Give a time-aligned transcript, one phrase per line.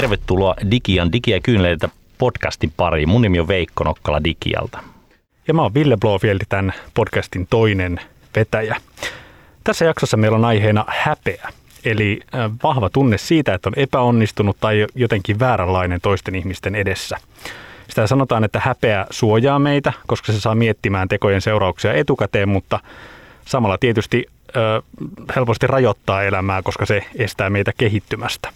[0.00, 3.08] Tervetuloa Digian Digi- ja kyyneleitä podcastin pariin.
[3.08, 4.78] Mun nimi on Veikko Nokkala Digialta.
[5.48, 8.00] Ja mä oon Ville Blofield, tämän podcastin toinen
[8.36, 8.76] vetäjä.
[9.64, 11.48] Tässä jaksossa meillä on aiheena häpeä,
[11.84, 12.20] eli
[12.62, 17.16] vahva tunne siitä, että on epäonnistunut tai jotenkin vääränlainen toisten ihmisten edessä.
[17.88, 22.80] Sitä sanotaan, että häpeä suojaa meitä, koska se saa miettimään tekojen seurauksia etukäteen, mutta
[23.46, 24.26] samalla tietysti
[24.56, 24.82] ö,
[25.36, 28.52] helposti rajoittaa elämää, koska se estää meitä kehittymästä.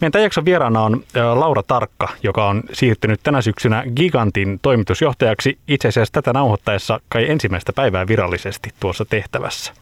[0.00, 1.02] Meidän tämän jakson vieraana on
[1.34, 7.72] Laura Tarkka, joka on siirtynyt tänä syksynä Gigantin toimitusjohtajaksi itse asiassa tätä nauhoittaessa kai ensimmäistä
[7.72, 9.72] päivää virallisesti tuossa tehtävässä.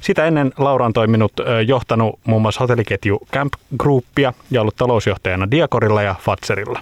[0.00, 1.32] Sitä ennen Laura on toiminut
[1.66, 6.80] johtanut muun muassa hotelliketju Camp Groupia ja ollut talousjohtajana Diakorilla ja Fatserilla.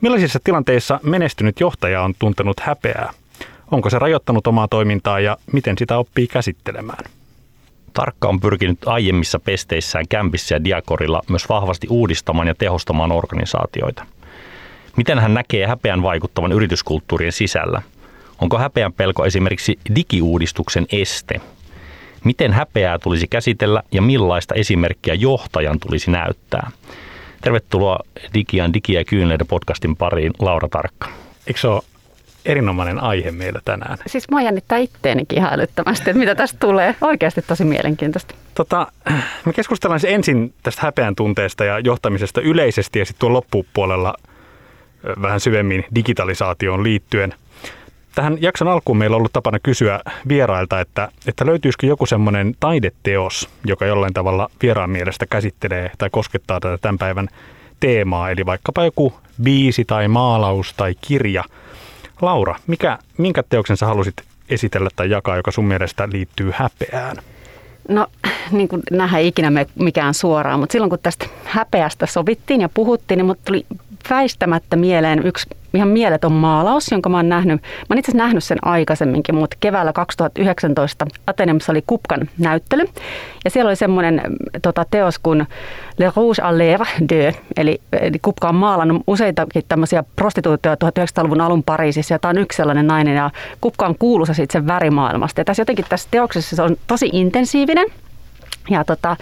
[0.00, 3.12] Millaisissa tilanteissa menestynyt johtaja on tuntenut häpeää?
[3.70, 7.04] Onko se rajoittanut omaa toimintaa ja miten sitä oppii käsittelemään?
[7.94, 14.06] Tarkka on pyrkinyt aiemmissa pesteissään Kämpissä ja Diakorilla myös vahvasti uudistamaan ja tehostamaan organisaatioita.
[14.96, 17.82] Miten hän näkee häpeän vaikuttavan yrityskulttuurien sisällä?
[18.40, 21.40] Onko häpeän pelko esimerkiksi digiuudistuksen este?
[22.24, 26.70] Miten häpeää tulisi käsitellä ja millaista esimerkkiä johtajan tulisi näyttää?
[27.40, 27.98] Tervetuloa
[28.34, 31.08] Digian Digi- ja kyyneleiden podcastin pariin, Laura Tarkka.
[31.46, 31.82] Eikö se ole
[32.44, 33.98] erinomainen aihe meillä tänään.
[34.06, 36.94] Siis mä jännittää itteenikin ihan älyttömästi, että mitä tästä tulee.
[37.00, 38.34] Oikeasti tosi mielenkiintoista.
[38.54, 38.86] Tota,
[39.46, 44.14] me keskustellaan siis ensin tästä häpeän tunteesta ja johtamisesta yleisesti ja sitten tuon loppupuolella
[45.22, 47.34] vähän syvemmin digitalisaatioon liittyen.
[48.14, 53.48] Tähän jakson alkuun meillä on ollut tapana kysyä vierailta, että, että löytyisikö joku semmoinen taideteos,
[53.66, 57.28] joka jollain tavalla vieraan mielestä käsittelee tai koskettaa tätä tämän päivän
[57.80, 61.44] teemaa, eli vaikkapa joku biisi tai maalaus tai kirja–
[62.20, 64.14] Laura, mikä, minkä teoksen sä halusit
[64.48, 67.16] esitellä tai jakaa, joka sun mielestä liittyy häpeään?
[67.88, 68.06] No,
[68.50, 73.18] niin kuin nähdään ikinä me mikään suoraan, mutta silloin kun tästä häpeästä sovittiin ja puhuttiin,
[73.18, 73.66] niin mut tuli
[74.10, 77.62] väistämättä mieleen yksi ihan mieleton maalaus, jonka mä oon nähnyt.
[77.88, 82.84] Mä itse asiassa nähnyt sen aikaisemminkin, mutta keväällä 2019 Ateneumissa oli Kupkan näyttely.
[83.44, 84.22] Ja siellä oli semmoinen
[84.62, 85.46] tota, teos kuin
[85.98, 91.62] Le Rouge à l'air de, eli, eli Kupka on maalannut useitakin tämmöisiä prostituutioita 1900-luvun alun
[91.62, 95.40] Pariisissa, ja tämä on yksi sellainen nainen, ja Kupka on kuuluisa siitä sen värimaailmasta.
[95.40, 97.86] Ja tässä jotenkin tässä teoksessa se on tosi intensiivinen,
[98.70, 99.16] ja tota,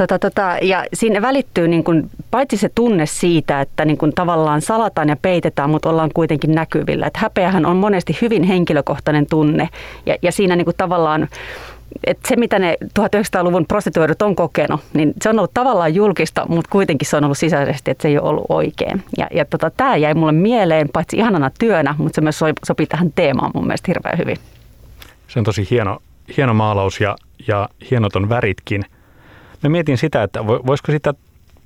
[0.00, 4.60] Tota, tota, ja siinä välittyy niin kuin, paitsi se tunne siitä, että niin kuin, tavallaan
[4.60, 7.06] salataan ja peitetään, mutta ollaan kuitenkin näkyvillä.
[7.06, 9.68] Et häpeähän on monesti hyvin henkilökohtainen tunne
[10.06, 11.28] ja, ja siinä niin kuin, tavallaan
[12.04, 16.70] että se, mitä ne 1900-luvun prostituoidut on kokenut, niin se on ollut tavallaan julkista, mutta
[16.70, 19.04] kuitenkin se on ollut sisäisesti, että se ei ole ollut oikein.
[19.18, 23.12] Ja, ja tota, tämä jäi mulle mieleen, paitsi ihanana työnä, mutta se myös sopii tähän
[23.14, 24.36] teemaan mun mielestä hirveän hyvin.
[25.28, 25.98] Se on tosi hieno,
[26.36, 27.16] hieno maalaus ja,
[27.48, 28.84] ja hienot on väritkin–
[29.62, 31.14] Mä mietin sitä, että voisiko sitä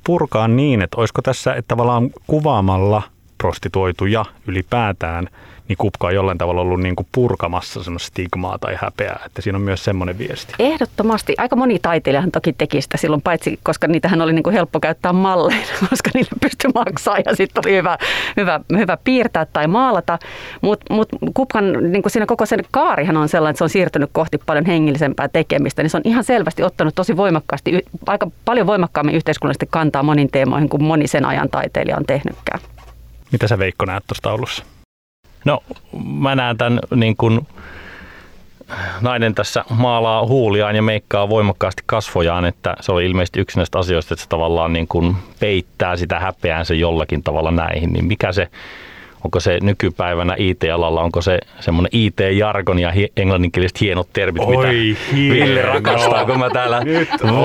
[0.05, 3.03] purkaa niin, että olisiko tässä että tavallaan kuvaamalla
[3.39, 5.29] prostituoituja ylipäätään–
[5.69, 9.57] niin Kupka on jollain tavalla ollut niin kuin purkamassa semmoista stigmaa tai häpeää, että siinä
[9.57, 10.55] on myös semmoinen viesti.
[10.59, 11.35] Ehdottomasti.
[11.39, 15.13] Aika moni taiteilijahan toki teki sitä silloin, paitsi koska niitähän oli niin kuin helppo käyttää
[15.13, 17.99] malleina, koska niille pystyi maksaa ja sitten oli hyvä,
[18.37, 20.19] hyvä, hyvä piirtää tai maalata.
[20.61, 24.11] Mutta mut Kupkan niin kuin siinä koko sen kaarihan on sellainen, että se on siirtynyt
[24.13, 29.15] kohti paljon hengillisempää tekemistä, niin se on ihan selvästi ottanut tosi voimakkaasti, aika paljon voimakkaammin
[29.15, 32.61] yhteiskunnallisesti kantaa monin teemoihin kuin moni sen ajan taiteilija on tehnytkään.
[33.33, 34.65] Mitä sä Veikko näet tuossa taulussa?
[35.45, 35.63] No
[36.21, 37.47] mä näen tämän niin kuin
[39.01, 44.15] nainen tässä maalaa huuliaan ja meikkaa voimakkaasti kasvojaan, että se on ilmeisesti yksi näistä asioista,
[44.15, 48.49] että se tavallaan niin kuin peittää sitä häpeäänsä jollakin tavalla näihin, niin mikä se,
[49.25, 55.35] onko se nykypäivänä IT-alalla, onko se semmoinen IT-jargon ja englanninkieliset hienot termit, Oi, mitä hieno.
[55.35, 56.83] Ville rakastaa, kun mä täällä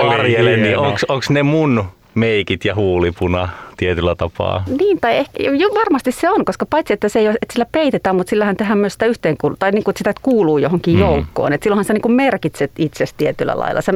[0.08, 4.64] varjelen, niin onko ne mun meikit ja huulipuna tietyllä tapaa.
[4.80, 7.66] Niin, tai ehkä, jo, varmasti se on, koska paitsi että, se ei ole, että sillä
[7.72, 11.00] peitetään, mutta sillähän tehdään myös sitä yhteenkuulua, tai niin kuin, että sitä kuuluu johonkin mm.
[11.00, 11.54] joukkoon.
[11.54, 13.82] Että silloinhan sä niin kuin merkitset itse tietyllä lailla.
[13.82, 13.94] Sä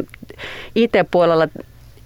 [0.76, 1.48] IT-puolella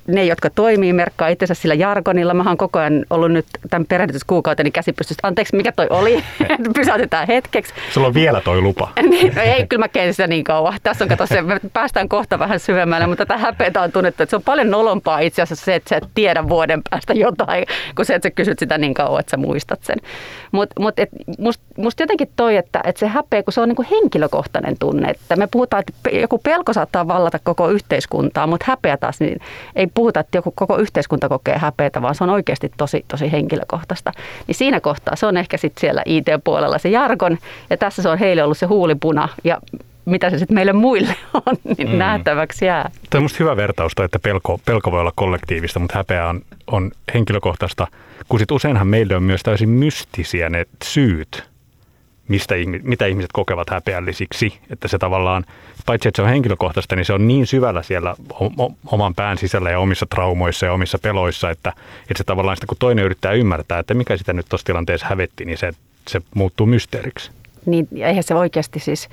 [0.07, 2.33] ne, jotka toimii, merkkaa itsensä sillä jargonilla.
[2.33, 5.27] Mä oon koko ajan ollut nyt tämän perehdytyskuukauteni käsipystystä.
[5.27, 6.23] Anteeksi, mikä toi oli?
[6.77, 7.73] Pysäytetään hetkeksi.
[7.93, 8.89] Sulla on vielä toi lupa.
[9.09, 10.79] niin, no ei, kyllä mä keisin sitä niin kauan.
[10.83, 14.29] Tässä on kato se, me päästään kohta vähän syvemmälle, mutta tätä häpeätä on tunnettu, että
[14.29, 17.65] se on paljon nolompaa itse asiassa se, että sä et tiedä vuoden päästä jotain,
[17.95, 19.97] kun se, että sä kysyt sitä niin kauan, että sä muistat sen.
[20.51, 20.95] Mutta mut,
[21.39, 25.09] musta must jotenkin toi, että, että se häpeä, kun se on niin kuin henkilökohtainen tunne,
[25.09, 29.39] että me puhutaan, että joku pelko saattaa vallata koko yhteiskuntaa, mutta häpeä taas niin
[29.75, 34.11] ei puhuta, että joku koko yhteiskunta kokee häpeätä, vaan se on oikeasti tosi, tosi henkilökohtaista.
[34.47, 37.37] Niin siinä kohtaa se on ehkä sitten siellä IT-puolella se jargon,
[37.69, 39.57] ja tässä se on heille ollut se huulipuna, ja
[40.05, 41.15] mitä se sitten meille muille
[41.45, 41.97] on, niin mm.
[41.97, 42.91] nähtäväksi jää.
[43.09, 46.91] Tämä on musta hyvä vertaus, että pelko, pelko voi olla kollektiivista, mutta häpeä on, on
[47.13, 47.87] henkilökohtaista,
[48.29, 51.43] kun sit useinhan meille on myös täysin mystisiä ne syyt,
[52.27, 54.59] mistä, mitä ihmiset kokevat häpeällisiksi.
[54.69, 55.45] Että se tavallaan,
[55.87, 58.15] paitsi että se on henkilökohtaista, niin se on niin syvällä siellä
[58.85, 62.77] oman pään sisällä ja omissa traumoissa ja omissa peloissa, että, että se tavallaan sitä, kun
[62.79, 65.73] toinen yrittää ymmärtää, että mikä sitä nyt tuossa tilanteessa hävetti, niin se,
[66.07, 67.31] se muuttuu mysteeriksi.
[67.65, 69.09] Niin, eihän se oikeasti siis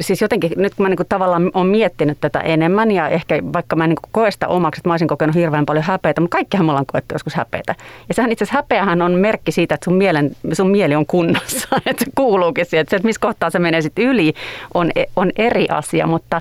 [0.00, 3.84] siis jotenkin nyt kun mä niin tavallaan olen miettinyt tätä enemmän ja ehkä vaikka mä
[3.84, 6.72] en niin koe sitä omaksi, että mä olisin kokenut hirveän paljon häpeitä, mutta kaikkihan me
[6.72, 7.74] ollaan koettu joskus häpeitä.
[8.08, 11.68] Ja sehän itse asiassa häpeähän on merkki siitä, että sun, mielen, sun mieli on kunnossa,
[11.86, 12.80] että se kuuluukin siihen.
[12.80, 14.34] Että se, että missä kohtaa se menee sitten yli,
[14.74, 16.40] on, on eri asia, mutta,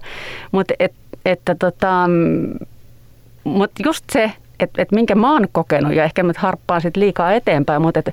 [0.52, 0.94] mutta et,
[1.26, 2.10] että tota,
[3.44, 7.34] mutta just se, että, että minkä mä oon kokenut ja ehkä mä harppaan sitten liikaa
[7.34, 8.12] eteenpäin, mutta että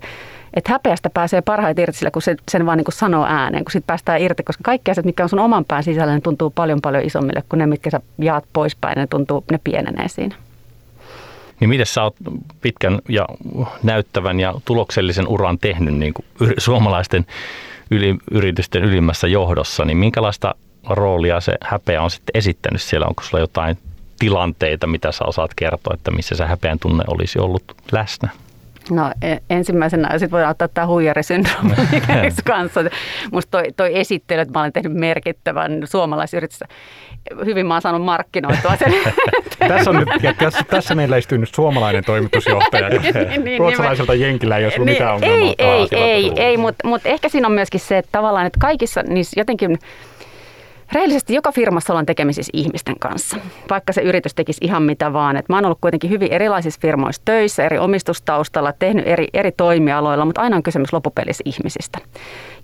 [0.55, 3.73] että häpeästä pääsee parhaiten irti sillä, kun se, sen vaan niin kuin sanoo ääneen, kun
[3.73, 6.81] sitten päästään irti, koska kaikki asiat, mitkä on sun oman pään sisällä, ne tuntuu paljon
[6.81, 10.37] paljon isommille kuin ne, mitkä sä jaat poispäin, ne tuntuu, ne pienenee siinä.
[11.61, 12.17] Niin miten sä oot
[12.61, 13.27] pitkän ja
[13.83, 16.27] näyttävän ja tuloksellisen uran tehnyt niin kuin
[16.59, 17.27] suomalaisten
[17.91, 20.55] yli, yritysten ylimmässä johdossa, niin minkälaista
[20.89, 23.07] roolia se häpeä on sitten esittänyt siellä?
[23.07, 23.79] Onko sulla jotain
[24.19, 28.29] tilanteita, mitä sä osaat kertoa, että missä se häpeän tunne olisi ollut läsnä?
[28.91, 31.75] No e, ensimmäisenä sitten voidaan ottaa tämä huijarisyndrooma
[32.45, 32.81] kanssa.
[33.33, 36.67] Musta toi, toi esittely, että mä olen tehnyt merkittävän suomalaisyritystä.
[37.45, 38.95] Hyvin mä oon saanut markkinoitua sen.
[39.69, 42.89] tässä, on nyt, ja tässä, tässä meillä istuu nyt suomalainen toimitusjohtaja.
[43.29, 45.39] niin, niin, Ruotsalaiselta niin, jenkillä ei olisi niin, mitään ongelmaa.
[45.39, 49.03] Ei, ei, ei, ei mutta mut ehkä siinä on myöskin se, että tavallaan, että kaikissa
[49.03, 49.79] niissä jotenkin–
[50.93, 53.37] Reellisesti joka firmassa ollaan tekemisissä ihmisten kanssa,
[53.71, 55.37] vaikka se yritys tekisi ihan mitä vaan.
[55.37, 60.25] Et mä oon ollut kuitenkin hyvin erilaisissa firmoissa töissä, eri omistustaustalla, tehnyt eri, eri toimialoilla,
[60.25, 61.99] mutta aina on kysymys loppupelissä ihmisistä.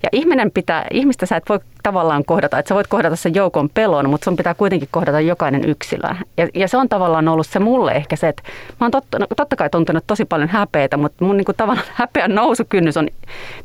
[0.03, 3.69] Ja ihminen pitää, ihmistä sä et voi tavallaan kohdata, että sä voit kohdata sen joukon
[3.69, 6.15] pelon, mutta sun pitää kuitenkin kohdata jokainen yksilö.
[6.37, 8.43] Ja, ja se on tavallaan ollut se mulle ehkä se, että
[8.79, 12.35] mä oon totta, no, totta kai tuntenut tosi paljon häpeitä, mutta mun niinku tavallaan häpeän
[12.35, 13.07] nousukynnys on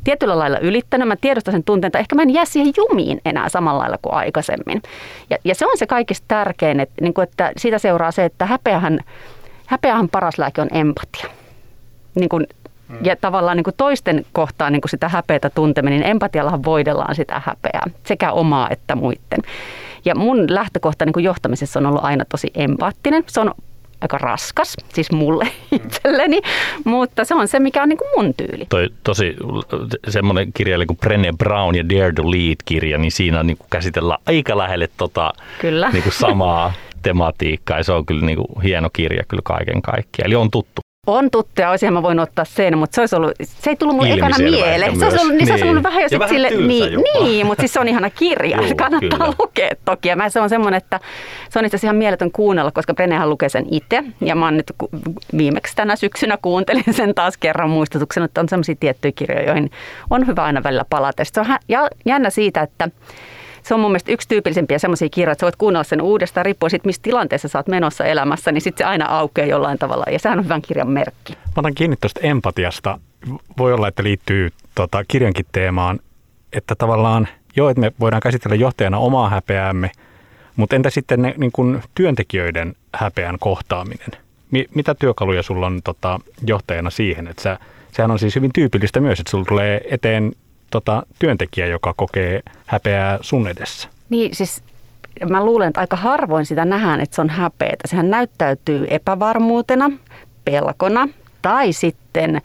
[0.03, 1.07] tietyllä lailla ylittänyt.
[1.07, 4.13] Mä tiedostan sen tunteen, että ehkä mä en jää siihen jumiin enää samalla lailla kuin
[4.13, 4.81] aikaisemmin.
[5.29, 8.45] Ja, ja se on se kaikista tärkein, että, niin kuin, että siitä seuraa se, että
[8.45, 8.99] häpeähän,
[9.65, 11.29] häpeähän paras lääke on empatia.
[12.15, 12.47] Niin kuin
[12.89, 12.97] Mm.
[13.03, 17.41] Ja tavallaan niin kuin toisten kohtaan niin kuin sitä häpeätä tunteminen, niin empatiallahan voidellaan sitä
[17.45, 19.41] häpeää, sekä omaa että muiden.
[20.05, 23.23] Ja mun lähtökohta niin kuin johtamisessa on ollut aina tosi empaattinen.
[23.27, 23.51] Se on
[24.01, 25.75] aika raskas, siis mulle mm.
[25.75, 26.41] itselleni,
[26.83, 28.65] mutta se on se, mikä on niin kuin mun tyyli.
[28.69, 29.35] Toi tosi
[30.09, 34.57] semmoinen kirja kuin Brené Brown ja Dare to Lead-kirja, niin siinä niin kuin käsitellään aika
[34.57, 35.89] lähelle tota, kyllä.
[35.89, 40.27] Niin kuin samaa tematiikkaa ja se on kyllä niin kuin hieno kirja kyllä kaiken kaikkiaan.
[40.27, 40.81] Eli on tuttu.
[41.07, 44.13] On tuttuja, olisin mä voinut ottaa sen, mutta se, olisi ollut, se ei tullut mulle
[44.13, 44.99] ekana mieleen.
[44.99, 47.73] Se olisi ollut, niin se olisi ollut vähän jo sit sille, niin, niin, mutta siis
[47.73, 49.33] se on ihana kirja, Joo, kannattaa kyllä.
[49.39, 50.09] lukea toki.
[50.09, 50.99] Ja mä, se on semmoinen, että
[51.49, 54.03] se on itse asiassa ihan mieletön kuunnella, koska Brenehan lukee sen itse.
[54.21, 54.71] Ja mä oon nyt
[55.37, 59.71] viimeksi tänä syksynä kuuntelin sen taas kerran muistutuksen, että on semmoisia tiettyjä kirjoja, joihin
[60.09, 61.23] on hyvä aina välillä palata.
[61.25, 61.47] Se on
[62.05, 62.89] jännä siitä, että
[63.67, 66.69] se on mun mielestä yksi tyypillisempiä semmoisia kirjoja, että sä voit kuunnella sen uudestaan, riippuen
[66.69, 70.19] siitä, missä tilanteessa sä oot menossa elämässä, niin sitten se aina aukeaa jollain tavalla, ja
[70.19, 71.33] sehän on hyvän kirjan merkki.
[71.33, 72.99] Mä otan kiinni tuosta empatiasta.
[73.57, 75.99] Voi olla, että liittyy tota, kirjankin teemaan,
[76.53, 79.91] että tavallaan, joo, että me voidaan käsitellä johtajana omaa häpeäämme,
[80.55, 84.09] mutta entä sitten ne niin kun työntekijöiden häpeän kohtaaminen?
[84.75, 87.59] Mitä työkaluja sulla on tota, johtajana siihen, että sä,
[87.91, 90.31] sehän on siis hyvin tyypillistä myös, että sulla tulee eteen
[90.71, 93.89] tota, työntekijä, joka kokee häpeää sun edessä?
[94.09, 94.63] Niin siis
[95.29, 97.87] mä luulen, että aika harvoin sitä nähdään, että se on häpeätä.
[97.87, 99.91] Sehän näyttäytyy epävarmuutena,
[100.45, 101.07] pelkona
[101.41, 102.41] tai sitten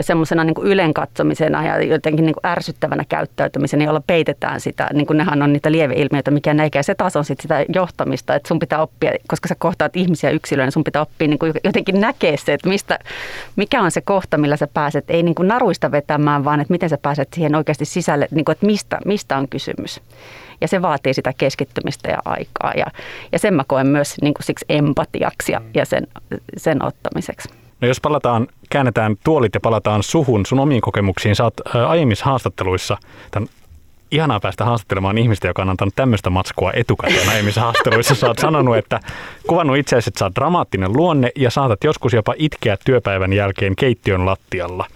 [0.00, 5.42] semmoisena niin ylenkatsomisena ja jotenkin niin kuin ärsyttävänä käyttäytymisenä, jolla peitetään sitä, niin kuin nehän
[5.42, 6.82] on niitä lieveilmiöitä, mikä näkee.
[6.82, 10.70] Se taas on sitten sitä johtamista, että sun pitää oppia, koska sä kohtaat ihmisiä yksilöinä,
[10.70, 12.98] sun pitää oppia niin kuin jotenkin näkee se, että mistä,
[13.56, 16.88] mikä on se kohta, millä sä pääset, ei niin kuin naruista vetämään, vaan että miten
[16.88, 20.00] sä pääset siihen oikeasti sisälle, niin kuin, että mistä, mistä on kysymys.
[20.60, 22.72] Ja se vaatii sitä keskittymistä ja aikaa.
[22.76, 22.86] Ja,
[23.32, 26.06] ja sen mä koen myös niin kuin siksi empatiaksi ja, ja sen,
[26.56, 27.65] sen ottamiseksi.
[27.80, 31.36] No jos palataan, käännetään tuolit ja palataan suhun, sun omiin kokemuksiin.
[31.36, 31.54] Sä oot
[31.86, 32.96] aiemmissa haastatteluissa,
[33.30, 33.48] tämän
[34.10, 38.14] ihanaa päästä haastattelemaan ihmistä, joka on antanut tämmöistä matskua etukäteen aiemmissa haastatteluissa.
[38.14, 39.00] Sä oot sanonut, että
[39.46, 44.26] kuvannut itseäsi, että sä oot dramaattinen luonne ja saatat joskus jopa itkeä työpäivän jälkeen keittiön
[44.26, 44.86] lattialla.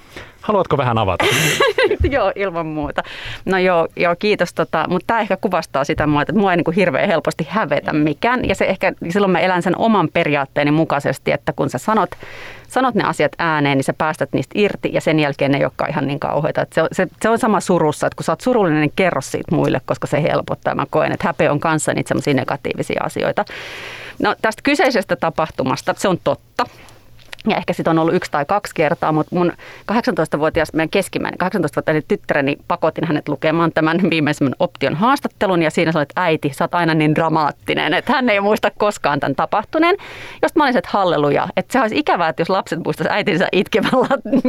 [0.50, 1.24] Haluatko vähän avata?
[2.10, 3.02] joo, ilman muuta.
[3.44, 4.54] No joo, joo kiitos.
[4.54, 8.48] Tota, mutta tämä ehkä kuvastaa sitä, että mua ei niin kuin hirveän helposti hävetä mikään.
[8.48, 12.10] Ja se ehkä, silloin mä elän sen oman periaatteeni mukaisesti, että kun sä sanot,
[12.68, 15.90] sanot ne asiat ääneen, niin sä päästät niistä irti ja sen jälkeen ne ei olekaan
[15.90, 16.66] ihan niin kauheita.
[16.74, 19.80] se, se, se, on sama surussa, että kun sä oot surullinen, niin kerro siitä muille,
[19.84, 20.74] koska se helpottaa.
[20.74, 23.44] Mä koen, että häpeä on kanssa niitä negatiivisia asioita.
[24.22, 26.64] No tästä kyseisestä tapahtumasta, se on totta.
[27.48, 29.52] Ja ehkä sitä on ollut yksi tai kaksi kertaa, mutta mun
[29.92, 36.02] 18-vuotias, meidän keskimmäinen 18-vuotias tyttäreni pakotin hänet lukemaan tämän viimeisen option haastattelun ja siinä sanoi,
[36.02, 39.96] että äiti, sä oot aina niin dramaattinen, että hän ei muista koskaan tämän tapahtuneen.
[40.42, 43.90] Josta mä olin että halleluja, että se olisi ikävää, että jos lapset muistaisivat äitinsä itkevän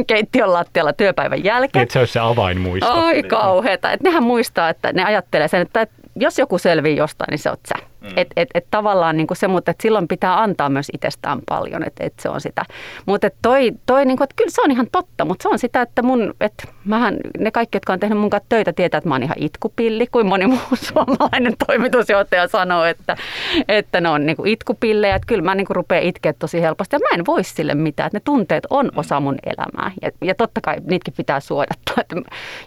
[0.06, 1.80] keittiön lattialla työpäivän jälkeen.
[1.80, 2.92] Niin, että se olisi se avainmuisto.
[2.92, 7.38] Oi kauheeta, että nehän muistaa, että ne ajattelee sen, että jos joku selvii jostain, niin
[7.38, 7.91] se on sä.
[8.02, 8.08] Mm.
[8.16, 11.82] Et, et, et tavallaan niin kuin se, mutta et silloin pitää antaa myös itsestään paljon,
[11.86, 12.64] että et se on sitä.
[13.06, 15.82] Mutta toi, toi niin kuin, että kyllä se on ihan totta, mutta se on sitä,
[15.82, 19.14] että mun, että mähän, ne kaikki, jotka on tehnyt mun kanssa töitä, tietää, että mä
[19.14, 20.58] oon ihan itkupilli, kuin moni muu
[20.92, 23.16] suomalainen toimitusjohtaja sanoo, että,
[23.68, 26.96] että ne on niin kuin itkupillejä, että kyllä mä niin kuin rupean itkeä tosi helposti
[26.96, 28.98] ja mä en voi sille mitään, että ne tunteet on mm.
[28.98, 31.94] osa mun elämää ja, ja totta kai niitäkin pitää suodattaa.
[32.00, 32.16] Että,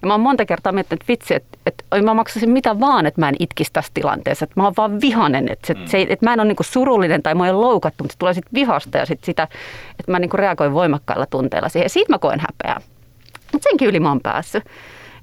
[0.02, 3.22] ja mä oon monta kertaa miettinyt, että vitsi, että, että mä maksaisin mitä vaan, että
[3.22, 5.86] mä en itkisi tässä tilanteessa, että mä oon vaan vihanen, että, se, mm.
[5.86, 8.54] se, että mä en ole niin surullinen tai mä en loukattu, mutta se tulee sitten
[8.54, 9.48] vihasta ja sit sitä,
[10.00, 11.86] että mä niin reagoin voimakkailla tunteilla siihen.
[11.86, 12.82] Ja siitä mä koen häpeää.
[13.54, 14.64] Mutta senkin yli mä oon päässyt.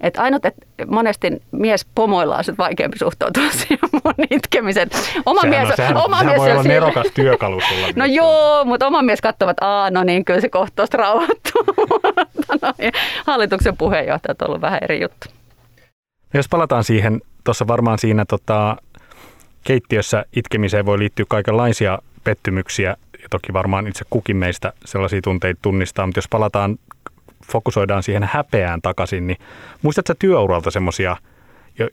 [0.00, 4.88] Että ainut, että monesti mies pomoilla on vaikeampi suhtautua siihen mun itkemisen.
[5.26, 7.88] Oma sehän mies, on, sehän, oma sehän mies voi olla nerokas työkalu sulla.
[7.96, 11.64] No joo, mutta oma mies katsoo, että Aa, no niin, kyllä se kohtaus rauhoittuu.
[12.62, 12.92] no, niin,
[13.26, 15.28] hallituksen puheenjohtajat on ollut vähän eri juttu.
[16.34, 18.76] Jos palataan siihen, tuossa varmaan siinä tota,
[19.64, 26.06] keittiössä itkemiseen voi liittyä kaikenlaisia pettymyksiä ja toki varmaan itse kukin meistä sellaisia tunteita tunnistaa,
[26.06, 26.78] mutta jos palataan,
[27.52, 29.38] fokusoidaan siihen häpeään takaisin, niin
[29.82, 31.16] muistatko työuralta semmoisia,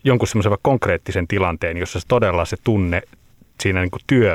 [0.03, 3.01] jonkun semmoisen konkreettisen tilanteen, jossa todella se tunne
[3.61, 4.31] siinä niin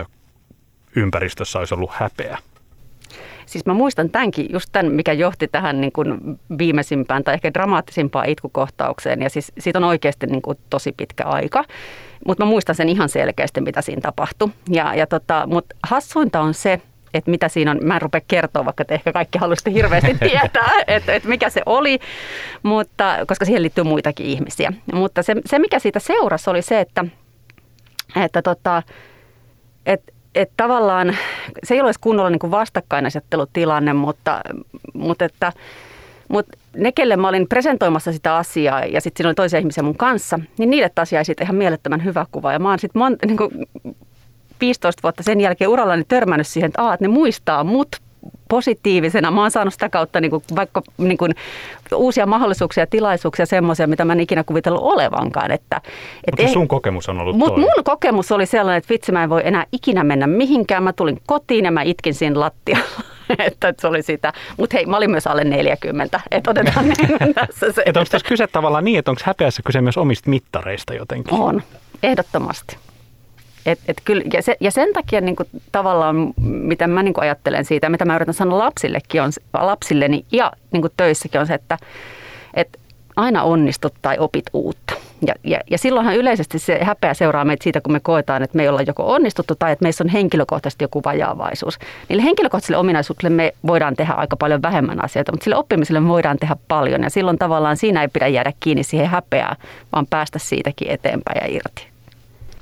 [0.93, 2.39] työympäristössä olisi ollut häpeä?
[3.47, 6.19] Siis mä muistan tämänkin, just tämän, mikä johti tähän niin kuin
[6.59, 9.23] viimeisimpään tai ehkä dramaattisimpaan itkukohtaukseen.
[9.23, 11.65] Ja siis siitä on oikeasti niin kuin tosi pitkä aika.
[12.27, 14.49] Mutta mä muistan sen ihan selkeästi, mitä siinä tapahtui.
[14.71, 16.81] Ja, ja tota, Mutta hassuinta on se,
[17.15, 20.73] että mitä siinä on, mä en rupea kertoa, vaikka te ehkä kaikki haluaisitte hirveästi tietää,
[20.87, 21.99] että, että mikä se oli,
[22.63, 24.73] mutta, koska siihen liittyy muitakin ihmisiä.
[24.93, 27.05] Mutta se, se mikä siitä seurasi, oli se, että,
[28.17, 28.83] että tota,
[29.87, 31.17] että et tavallaan
[31.65, 34.41] se ei ole kunnolla niin vastakkainasettelutilanne, mutta,
[34.95, 35.53] mutta että
[36.29, 39.97] mutta ne, kelle mä olin presentoimassa sitä asiaa ja sitten siinä oli toisia ihmisiä mun
[39.97, 42.53] kanssa, niin niille taas jäi siitä ihan mielettömän hyvä kuva.
[42.53, 43.67] Ja mä oon sitten niin
[44.61, 47.89] 15 vuotta sen jälkeen urallani törmännyt siihen, että, aa, että ne muistaa mut
[48.49, 49.31] positiivisena.
[49.31, 51.35] Mä oon saanut sitä kautta niin kuin, vaikka niin kuin,
[51.95, 55.51] uusia mahdollisuuksia ja tilaisuuksia, semmoisia, mitä mä en ikinä kuvitellut olevankaan.
[55.51, 55.81] Että,
[56.27, 59.31] et Mutta sun kokemus on ollut Mut mun kokemus oli sellainen, että vitsi mä en
[59.31, 60.83] voi enää ikinä mennä mihinkään.
[60.83, 62.85] Mä tulin kotiin ja mä itkin siinä lattialla.
[63.47, 64.33] että se oli sitä.
[64.57, 67.83] Mutta hei, mä olin myös alle 40, että otetaan niin tässä se.
[67.87, 71.35] Että onko tässä kyse tavallaan niin, että onko häpeässä kyse myös omista mittareista jotenkin?
[71.35, 71.63] On,
[72.03, 72.77] ehdottomasti.
[73.67, 77.23] Et, et kyllä, ja, se, ja sen takia niin kuin, tavallaan, mitä mä niin kuin
[77.23, 81.55] ajattelen siitä, mitä mä yritän sanoa lapsillekin on, lapsilleni ja niin kuin töissäkin on se,
[81.55, 81.79] että
[82.55, 82.79] et
[83.17, 84.95] aina onnistut tai opit uutta.
[85.27, 88.63] Ja, ja, ja silloinhan yleisesti se häpeä seuraa meitä siitä, kun me koetaan, että me
[88.63, 91.79] ei olla joko onnistuttu tai että meissä on henkilökohtaisesti joku vajaavaisuus.
[92.09, 96.39] Niille henkilökohtaisille ominaisuuksille me voidaan tehdä aika paljon vähemmän asioita, mutta sille oppimiselle me voidaan
[96.39, 97.03] tehdä paljon.
[97.03, 99.57] Ja silloin tavallaan siinä ei pidä jäädä kiinni siihen häpeään,
[99.93, 101.94] vaan päästä siitäkin eteenpäin ja irti.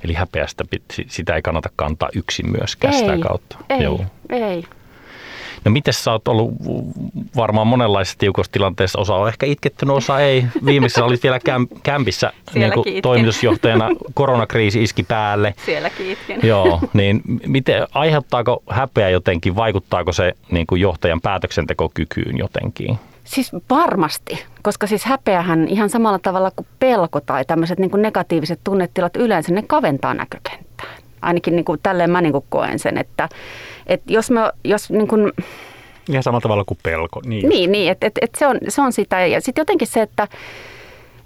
[0.03, 0.63] Eli häpeästä
[1.07, 3.57] sitä ei kannata kantaa yksin myöskään ei, sitä kautta.
[3.69, 4.05] Ei, Joo.
[4.29, 4.63] ei.
[5.65, 6.51] No miten sä oot ollut
[7.35, 10.45] varmaan monenlaisessa tiukossa tilanteessa, osa on ehkä itkettynyt, osa ei.
[10.65, 15.53] Viimeisessä olit vielä käm, kämpissä niin kuin toimitusjohtajana, koronakriisi iski päälle.
[15.65, 16.39] Sielläkin itkin.
[16.49, 22.99] Joo, niin miten, aiheuttaako häpeä jotenkin, vaikuttaako se niin kuin johtajan päätöksentekokykyyn jotenkin?
[23.23, 29.15] Siis varmasti, koska siis häpeähän ihan samalla tavalla kuin pelko tai tämmöiset niin negatiiviset tunnetilat
[29.15, 30.89] yleensä, ne kaventaa näkökenttää.
[31.21, 33.29] Ainakin niin kuin, tälleen mä niin kuin koen sen, että,
[33.87, 35.31] että jos me, jos niin kuin,
[36.09, 37.21] Ihan samalla tavalla kuin pelko.
[37.25, 39.25] Niin, niin, niin että et, et se, on, se on sitä.
[39.25, 40.27] Ja sitten jotenkin se, että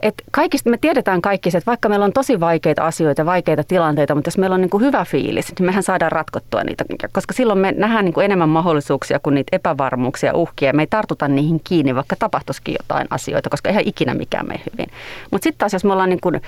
[0.08, 4.16] että kaikista, me tiedetään kaikki se, että vaikka meillä on tosi vaikeita asioita, vaikeita tilanteita,
[4.16, 7.60] mutta jos meillä on niin kuin hyvä fiilis, niin mehän saadaan ratkottua niitä, koska silloin
[7.60, 10.74] me nähdään niin kuin enemmän mahdollisuuksia kuin niitä epävarmuuksia, uhkia.
[10.74, 14.88] Me ei tartuta niihin kiinni, vaikka tapahtuisikin jotain asioita, koska eihän ikinä mikään mene hyvin.
[15.32, 16.42] Mutta sitten taas, jos me ollaan niin kuin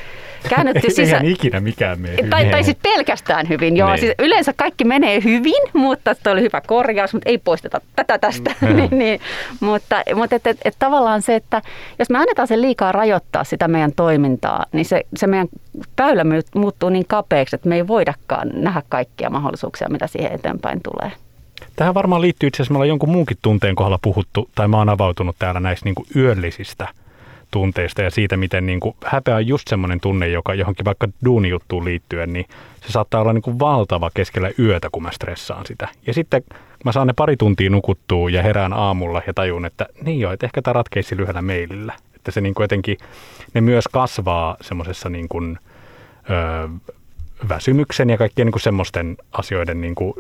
[0.50, 1.08] käännytty sisään...
[1.08, 2.30] Eihän ikinä mikään mene hyvin.
[2.30, 3.90] Tai, tai sitten pelkästään hyvin, joo.
[3.90, 4.00] Niin.
[4.00, 8.56] Siis yleensä kaikki menee hyvin, mutta se oli hyvä korjaus, mutta ei poisteta tätä tästä.
[8.62, 8.76] Mm.
[8.78, 9.20] niin, niin.
[9.60, 11.62] Mutta, mutta et, et, et, tavallaan se, että
[12.00, 15.48] jos me annetaan sen liikaa rajoittaa sitä meidän toimintaa, niin se, se meidän
[15.98, 16.24] väylä
[16.56, 21.12] muuttuu niin kapeaksi, että me ei voidakaan nähdä kaikkia mahdollisuuksia, mitä siihen eteenpäin tulee.
[21.76, 24.90] Tähän varmaan liittyy itse asiassa, me ollaan jonkun muunkin tunteen kohdalla puhuttu, tai mä oon
[24.90, 26.88] avautunut täällä näistä niin kuin yöllisistä
[27.52, 31.86] tunteista ja siitä, miten niin kuin, häpeä on just semmoinen tunne, joka johonkin vaikka duunijuttuun
[31.86, 32.46] liittyen, niin
[32.86, 35.88] se saattaa olla niin kuin valtava keskellä yötä, kun mä stressaan sitä.
[36.08, 36.44] Ja sitten
[36.86, 40.46] mä saan ne pari tuntia nukuttua ja herään aamulla ja tajun, että niin joo, että
[40.46, 41.94] ehkä tämä ratkeisi lyhyellä mailillä.
[42.20, 42.98] Että se niin kuin jotenkin,
[43.54, 45.58] ne myös kasvaa semmoisessa niin kuin,
[46.30, 46.68] öö,
[47.50, 50.14] väsymyksen ja kaikkien niin kuin semmoisten asioiden, niin kuin,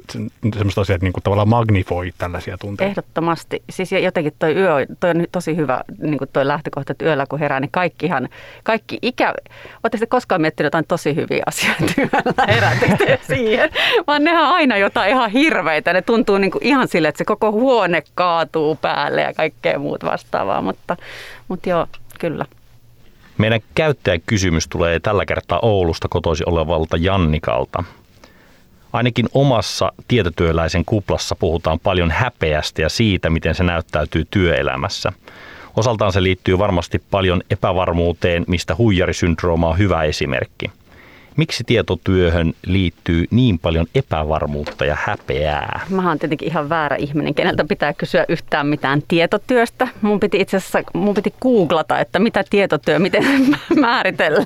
[0.53, 2.89] semmoiset asiat niin kuin tavallaan magnifoi tällaisia tunteita.
[2.89, 3.63] Ehdottomasti.
[3.69, 7.39] Siis jotenkin toi yö toi on tosi hyvä niin kuin toi lähtökohta, että yöllä kun
[7.39, 8.29] herää, niin kaikkihan,
[8.63, 9.33] kaikki ikä,
[9.83, 13.69] oletteko koskaan miettinyt jotain tosi hyviä asioita yöllä herätettyä siihen,
[14.07, 15.93] vaan nehän on aina jotain ihan hirveitä.
[15.93, 20.03] Ne tuntuu niin kuin ihan sille, että se koko huone kaatuu päälle ja kaikkea muut
[20.03, 20.97] vastaavaa, mutta,
[21.49, 21.87] mutta joo,
[22.19, 22.45] kyllä.
[23.37, 27.83] Meidän käyttäjäkysymys tulee tällä kertaa Oulusta kotoisi olevalta Jannikalta.
[28.93, 35.13] Ainakin omassa tietotyöläisen kuplassa puhutaan paljon häpeästä ja siitä, miten se näyttäytyy työelämässä.
[35.75, 40.71] Osaltaan se liittyy varmasti paljon epävarmuuteen, mistä huijarisyndrooma on hyvä esimerkki.
[41.39, 45.85] Miksi tietotyöhön liittyy niin paljon epävarmuutta ja häpeää?
[45.89, 49.87] Mä oon tietenkin ihan väärä ihminen, keneltä pitää kysyä yhtään mitään tietotyöstä.
[50.01, 53.23] Mun piti itse asiassa mun piti googlata, että mitä tietotyö, miten
[53.79, 54.45] määritellään.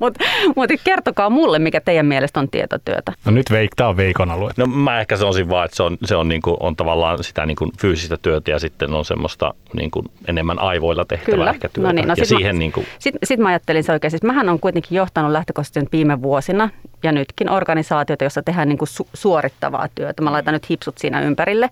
[0.00, 0.24] Mutta
[0.56, 3.12] mut kertokaa mulle, mikä teidän mielestä on tietotyötä.
[3.24, 4.50] No nyt veik, tää on Veikon alue.
[4.56, 7.72] No mä ehkä sanoisin vaan, että se on, se on, niinku, on tavallaan sitä niinku
[7.78, 11.50] fyysistä työtä ja sitten on semmoista niinku enemmän aivoilla tehtävää Kyllä.
[11.50, 11.88] ehkä työtä.
[11.88, 12.84] No niin, no ja sit siihen mä, niinku...
[12.98, 14.10] sit, sit mä ajattelin se oikein.
[14.10, 16.70] Siis mähän on kuitenkin johtanut lähtökohtaisesti viime vuosina
[17.02, 20.22] ja nytkin organisaatioita, joissa tehdään niin kuin su- suorittavaa työtä.
[20.22, 21.70] Mä laitan nyt hipsut siinä ympärille.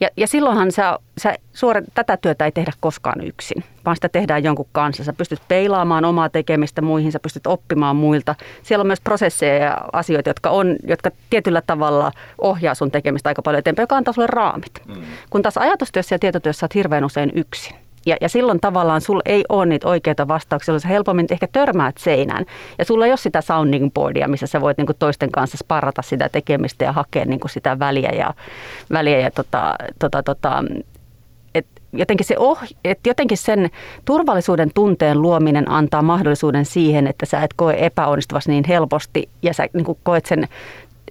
[0.00, 4.44] Ja, ja silloinhan sä, sä suori, tätä työtä ei tehdä koskaan yksin, vaan sitä tehdään
[4.44, 5.04] jonkun kanssa.
[5.04, 8.34] Sä pystyt peilaamaan omaa tekemistä muihin, sä pystyt oppimaan muilta.
[8.62, 13.42] Siellä on myös prosesseja ja asioita, jotka, on, jotka tietyllä tavalla ohjaa sun tekemistä aika
[13.42, 14.72] paljon eteenpäin, joka antaa sulle raamit.
[14.86, 15.02] Mm.
[15.30, 17.85] Kun taas ajatustyössä ja tietotyössä oot hirveän usein yksin.
[18.06, 21.98] Ja, ja silloin tavallaan sulla ei ole niitä oikeita vastauksia, jolloin sä helpommin ehkä törmäät
[21.98, 22.44] seinään.
[22.78, 26.02] Ja sulla ei ole sitä sounding boardia, missä sä voit niin kuin toisten kanssa sparrata
[26.02, 28.34] sitä tekemistä ja hakea niin kuin sitä väliä ja,
[28.92, 30.64] väliä ja tota, tota, tota,
[31.54, 33.70] et jotenkin, se oh, et jotenkin sen
[34.04, 39.66] turvallisuuden tunteen luominen antaa mahdollisuuden siihen, että sä et koe epäonnistuvasti niin helposti ja sä
[39.72, 40.48] niin kuin koet sen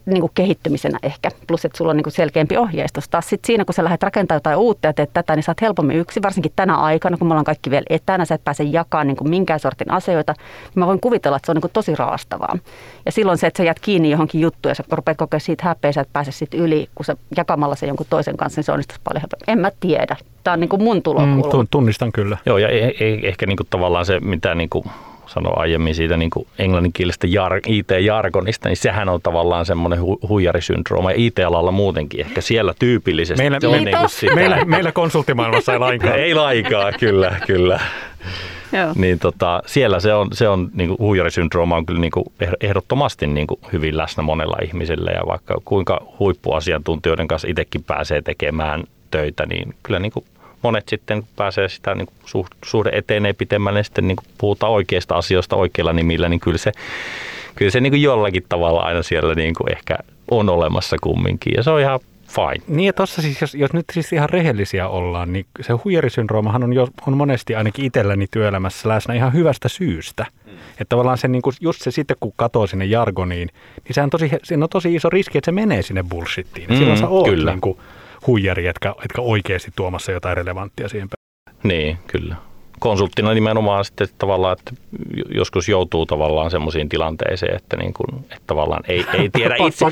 [0.05, 3.09] niin kuin kehittymisenä ehkä, plus että sulla on niin kuin selkeämpi ohjeistus.
[3.09, 5.61] Taas sit siinä, kun sä lähdet rakentamaan jotain uutta ja teet tätä, niin sä oot
[5.61, 9.07] helpommin yksi, varsinkin tänä aikana, kun me ollaan kaikki vielä etänä, sä et pääse jakamaan
[9.07, 10.33] niin kuin minkään sortin asioita.
[10.37, 12.57] Niin mä voin kuvitella, että se on niin kuin tosi raastavaa.
[13.05, 15.91] Ja silloin se, että sä jäät kiinni johonkin juttuun ja sä rupeat kokea siitä häpeä,
[15.91, 19.01] sä et pääse siitä yli, kun sä jakamalla se jonkun toisen kanssa, niin se onnistuisi
[19.03, 19.49] paljon helpommin.
[19.49, 20.15] En mä tiedä.
[20.43, 21.63] Tämä on niin kuin mun tulokulma.
[21.63, 22.37] Mm, tunnistan kyllä.
[22.45, 24.85] Joo, ja ei, ei, ehkä niin kuin tavallaan se, mitä niin kuin
[25.27, 31.11] sanoi aiemmin siitä niin kuin englanninkielisestä jar, IT-jargonista, niin sehän on tavallaan semmoinen hu- huijarisyndrooma
[31.11, 33.43] ja IT-alalla muutenkin ehkä siellä tyypillisesti.
[33.43, 34.35] Meillä, se on niin kuin sitä.
[34.35, 36.19] meillä, meillä konsulttimaailmassa ei lainkaan.
[36.19, 37.79] ei lainkaan, kyllä, kyllä.
[38.71, 38.93] Joo.
[38.95, 42.25] Niin tota, siellä se on, se on niin kuin huijarisyndrooma on kyllä niin kuin
[42.61, 48.83] ehdottomasti niin kuin hyvin läsnä monella ihmisellä ja vaikka kuinka huippuasiantuntijoiden kanssa itsekin pääsee tekemään
[49.11, 50.25] töitä, niin kyllä niin kuin
[50.65, 55.15] monet sitten pääsee sitä niin kuin suhde etenee pitemmälle, niin sitten niin kuin puhutaan oikeista
[55.15, 56.71] asioista oikeilla nimillä, niin kyllä se,
[57.55, 59.97] kyllä se niin kuin jollakin tavalla aina siellä niin kuin ehkä
[60.31, 61.53] on olemassa kumminkin.
[61.57, 62.65] Ja se on ihan fine.
[62.67, 66.73] Niin ja tuossa siis, jos, jos nyt siis ihan rehellisiä ollaan, niin se huijarisyndroomahan on,
[66.73, 70.25] jo, on monesti ainakin itselläni työelämässä läsnä ihan hyvästä syystä.
[70.45, 70.51] Mm.
[70.71, 73.49] Että tavallaan se, niin kuin, just se sitten, kun katoo sinne jargoniin,
[73.83, 76.69] niin sehän on tosi, siinä on tosi iso riski, että se menee sinne bullshittiin.
[76.69, 77.51] Mm, silloin sä oot kyllä.
[77.51, 77.77] Niin kuin,
[78.27, 81.07] huijari, etkä, etkä oikeasti tuomassa jotain relevanttia siihen
[81.63, 82.35] Niin, kyllä.
[82.79, 84.71] Konsulttina nimenomaan sitten tavallaan, että
[85.29, 89.85] joskus joutuu tavallaan semmoisiin tilanteeseen, että, niin kuin, että tavallaan ei, ei tiedä itse,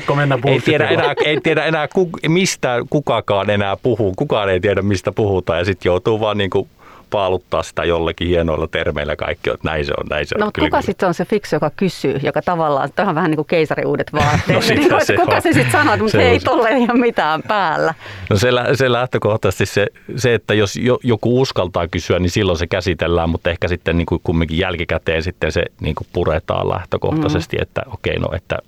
[0.46, 5.12] ei tiedä enää, ei tiedä enää ku, mistä kukakaan enää puhuu, kukaan ei tiedä mistä
[5.12, 6.68] puhutaan ja sitten joutuu vaan niin kuin
[7.14, 10.52] paaluttaa sitä jollekin hienoilla termeillä kaikki, että näin se on, näin se no, on.
[10.52, 13.46] Kyllä, kuka sitten on se fiksu, joka kysyy, joka tavallaan, tämä on vähän niin kuin
[13.46, 14.48] keisari uudet vaatteet.
[14.48, 15.42] no, niin, se kuka on.
[15.42, 17.94] se sitten sanoo, että ei tolle ihan mitään päällä.
[18.30, 22.66] No se, se lähtökohtaisesti se, se, että jos jo, joku uskaltaa kysyä, niin silloin se
[22.66, 27.62] käsitellään, mutta ehkä sitten niin kuin kumminkin jälkikäteen sitten se niin kuin puretaan lähtökohtaisesti, mm.
[27.62, 28.58] että okei, no että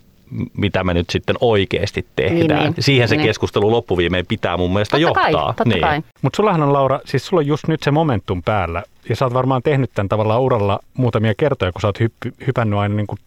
[0.56, 2.60] mitä me nyt sitten oikeasti tehdään.
[2.60, 2.82] Niin, niin.
[2.82, 3.26] Siihen se niin.
[3.26, 5.44] keskustelu loppuviimein pitää mun mielestä totta johtaa.
[5.44, 5.80] Kai, totta niin.
[5.80, 6.02] kai.
[6.22, 9.34] Mutta sullahan on Laura, siis sulla on just nyt se momentum päällä ja sä oot
[9.34, 13.18] varmaan tehnyt tämän tavallaan uralla muutamia kertoja, kun sä oot hypp- hypännyt aina niin kuin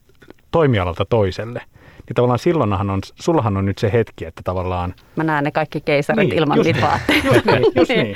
[0.52, 1.62] toimialalta toiselle.
[2.08, 4.94] Niin tavallaan silloinhan on, sullahan on nyt se hetki, että tavallaan...
[5.16, 7.28] Mä näen ne kaikki keisarit niin, ilman just niitä vaatteita.
[7.28, 8.16] Just niin, just niin.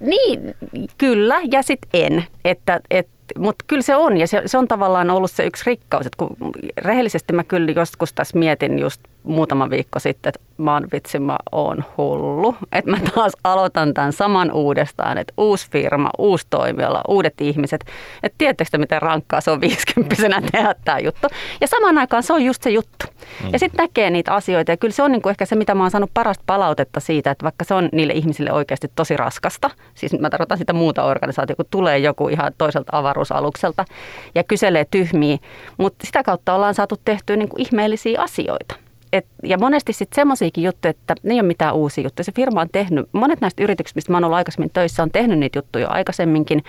[0.00, 0.54] niin,
[0.98, 2.24] kyllä ja sitten en.
[2.44, 3.08] Että, et,
[3.38, 6.06] mutta kyllä se on ja se, se on tavallaan ollut se yksi rikkaus.
[6.06, 6.36] Että kun
[6.76, 11.36] rehellisesti mä kyllä joskus tässä mietin just muutama viikko sitten, että mä oon vitsi, mä
[11.52, 12.56] oon hullu.
[12.72, 17.84] Että mä taas aloitan tämän saman uudestaan, että uusi firma, uusi toimiala, uudet ihmiset.
[18.22, 20.16] Että tiedättekö miten rankkaa se on 50
[20.52, 21.28] tehdä tämä juttu.
[21.60, 23.06] Ja samaan aikaan se on just se juttu.
[23.42, 23.48] Mm.
[23.52, 25.90] Ja sitten näkee niitä asioita ja kyllä se on niinku ehkä se, mitä mä oon
[25.90, 30.30] saanut parasta palautetta siitä, että vaikka se on niille ihmisille oikeasti tosi raskasta, siis mä
[30.30, 33.84] tarkoitan sitä muuta organisaatiota, kun tulee joku ihan toiselta avaruusalukselta
[34.34, 35.38] ja kyselee tyhmiä,
[35.76, 38.74] mutta sitä kautta ollaan saatu tehtyä niinku ihmeellisiä asioita.
[39.12, 42.24] Et, ja monesti sitten semmoisiakin juttuja, että ne ei ole mitään uusia juttuja.
[42.24, 45.38] Se firma on tehnyt, monet näistä yrityksistä, mistä mä oon ollut aikaisemmin töissä, on tehnyt
[45.38, 46.62] niitä juttuja jo aikaisemminkin,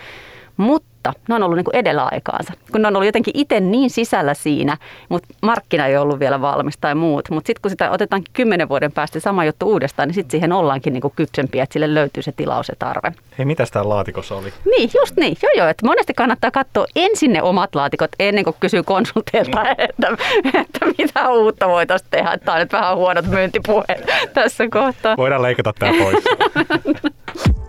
[0.58, 2.54] mutta ne on ollut niin kuin edellä aikaansa.
[2.72, 4.78] Kun ne on ollut jotenkin itse niin sisällä siinä,
[5.10, 7.30] mutta markkina ei ollut vielä valmis tai muut.
[7.30, 10.94] Mutta sitten kun sitä otetaankin kymmenen vuoden päästä sama juttu uudestaan, niin sitten siihen ollaankin
[10.94, 13.12] niin kuin kypsempiä, että sille löytyy se tilaus ja tarve.
[13.38, 14.54] Hei, mitä tämä laatikossa oli?
[14.66, 15.38] Niin, just niin.
[15.44, 15.68] Joo, joo.
[15.68, 20.18] Että monesti kannattaa katsoa ensin ne omat laatikot ennen kuin kysyy konsulteilta, että,
[20.62, 22.38] että mitä uutta voitaisiin tehdä.
[22.38, 25.18] Tämä on nyt vähän huonot myyntipuheet tässä kohtaa.
[25.18, 26.24] Voidaan leikata tämä pois.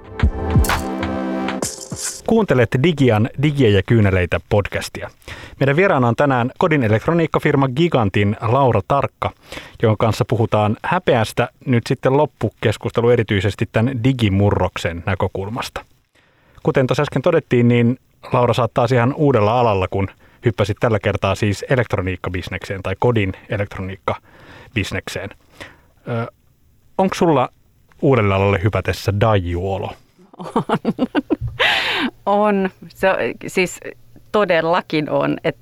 [2.27, 5.11] Kuuntelette Digian Digiä ja kyyneleitä podcastia.
[5.61, 9.31] Meidän vieraana on tänään kodin elektroniikkafirma Gigantin Laura Tarkka,
[9.83, 15.85] jonka kanssa puhutaan häpeästä nyt sitten loppukeskustelu erityisesti tämän digimurroksen näkökulmasta.
[16.63, 17.99] Kuten tuossa äsken todettiin, niin
[18.33, 20.09] Laura saattaa ihan uudella alalla, kun
[20.45, 25.31] hyppäsit tällä kertaa siis elektroniikkabisnekseen tai kodin elektroniikkabisnekseen.
[26.99, 27.49] Onko sulla
[28.03, 29.93] uudelle alalle hypätessä dajuolo?
[30.39, 30.77] On.
[32.27, 32.71] on.
[32.89, 33.09] Se,
[33.47, 33.81] siis
[34.33, 35.37] todellakin on.
[35.45, 35.57] Et,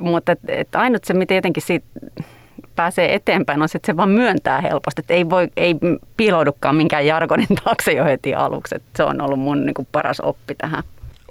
[0.00, 1.86] mutta et, et ainut se, miten jotenkin siitä
[2.76, 5.00] pääsee eteenpäin, on se, että se vaan myöntää helposti.
[5.00, 5.74] Että ei, voi, ei
[6.16, 8.74] piiloudukaan minkään jargonin taakse jo heti aluksi.
[8.74, 10.82] Et se on ollut mun niin paras oppi tähän.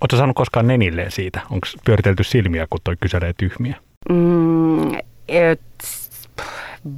[0.02, 1.40] Oletko saanut koskaan nenilleen siitä?
[1.52, 3.76] Onko pyöritelty silmiä, kun toi kyselee tyhmiä?
[4.10, 4.94] Mm,
[5.28, 5.62] et,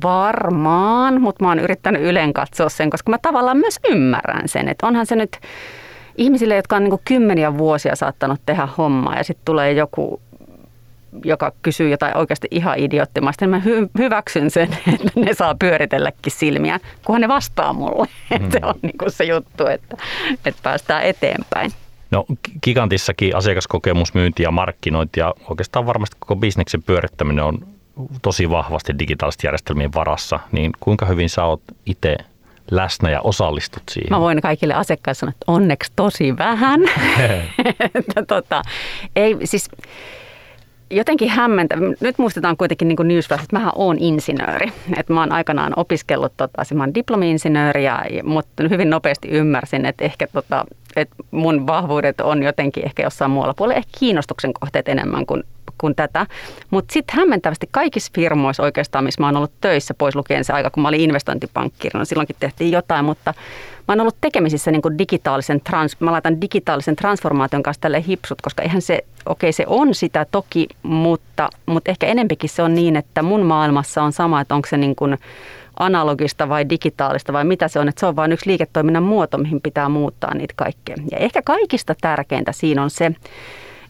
[0.03, 4.67] varmaan, mutta mä oon yrittänyt ylen katsoa sen, koska mä tavallaan myös ymmärrän sen.
[4.67, 5.37] Että onhan se nyt
[6.19, 10.21] ihmisille, jotka on niin kymmeniä vuosia saattanut tehdä hommaa ja sitten tulee joku
[11.25, 16.31] joka kysyy jotain oikeasti ihan idioottimasta, niin mä hy- hyväksyn sen, että ne saa pyöritelläkin
[16.31, 18.07] silmiä, kunhan ne vastaa mulle.
[18.39, 18.51] Mm.
[18.51, 19.97] se on niin kuin se juttu, että,
[20.45, 21.71] että päästään eteenpäin.
[22.11, 22.25] No
[22.63, 27.67] Gigantissakin asiakaskokemus, myynti ja markkinointi ja oikeastaan varmasti koko bisneksen pyörittäminen on
[28.21, 32.17] tosi vahvasti digitaalisten järjestelmien varassa, niin kuinka hyvin sä oot itse
[32.71, 34.09] läsnä ja osallistut siihen?
[34.09, 36.81] Mä voin kaikille asiakkaille sanoa, että onneksi tosi vähän.
[37.95, 38.61] että tota,
[39.15, 39.69] ei, siis
[40.91, 41.75] jotenkin hämmentä.
[42.01, 44.73] Nyt muistetaan kuitenkin niin newsflash, että mähän oon insinööri.
[44.97, 50.05] Että mä oon aikanaan opiskellut, tota, mä oon diplomi-insinööri, ja, mutta hyvin nopeasti ymmärsin, että
[50.05, 55.25] ehkä tota, että mun vahvuudet on jotenkin ehkä jossain muualla puolella, ehkä kiinnostuksen kohteet enemmän
[55.25, 55.43] kuin
[55.79, 56.25] kuin tätä.
[56.69, 60.69] Mutta sitten hämmentävästi kaikissa firmoissa oikeastaan, missä mä oon ollut töissä, pois lukien se aika,
[60.69, 63.33] kun mä olin investointipankkirina, silloinkin tehtiin jotain, mutta
[63.87, 68.41] mä oon ollut tekemisissä niin kuin digitaalisen, trans, mä laitan digitaalisen transformaation kanssa tälle hipsut,
[68.41, 72.75] koska eihän se, okei okay, se on sitä toki, mutta, mutta ehkä enempikin se on
[72.75, 75.17] niin, että mun maailmassa on sama, että onko se niin kuin
[75.79, 79.61] analogista vai digitaalista vai mitä se on, että se on vain yksi liiketoiminnan muoto, mihin
[79.61, 80.95] pitää muuttaa niitä kaikkea.
[81.11, 83.11] Ja ehkä kaikista tärkeintä siinä on se,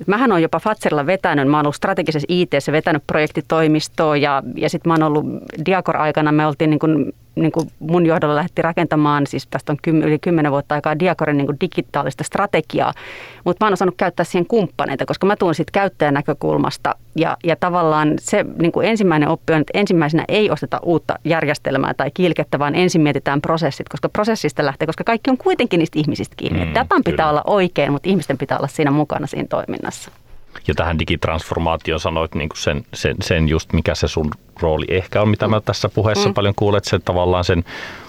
[0.08, 4.90] Mähän on jopa Fatserilla vetänyt, mä oon ollut strategisessa it vetänyt projektitoimistoa ja, ja sitten
[4.90, 5.26] mä oon ollut
[5.66, 10.02] Diakor-aikana, me oltiin niin kuin niin kuin mun johdolla lähti rakentamaan, siis tästä on kym,
[10.02, 12.94] yli kymmenen vuotta aikaa Diakoren niin kuin digitaalista strategiaa,
[13.44, 17.56] mutta mä oon osannut käyttää siihen kumppaneita, koska mä tuun sitten käyttäjän näkökulmasta ja, ja
[17.56, 22.60] tavallaan se niin kuin ensimmäinen oppi on, että ensimmäisenä ei osteta uutta järjestelmää tai kiilkettä,
[22.60, 26.66] vaan ensin mietitään prosessit, koska prosessista lähtee, koska kaikki on kuitenkin niistä ihmisistä kiinni.
[26.66, 27.30] Mm, Datan pitää kyllä.
[27.30, 30.12] olla oikein, mutta ihmisten pitää olla siinä mukana siinä toiminnassa.
[30.68, 34.32] Ja tähän digitransformaatioon sanoit niin kuin sen, sen, sen just, mikä se sun
[34.62, 36.34] rooli ehkä on, mitä mä tässä puheessa mm.
[36.34, 37.64] paljon kuulet, sen tavallaan sen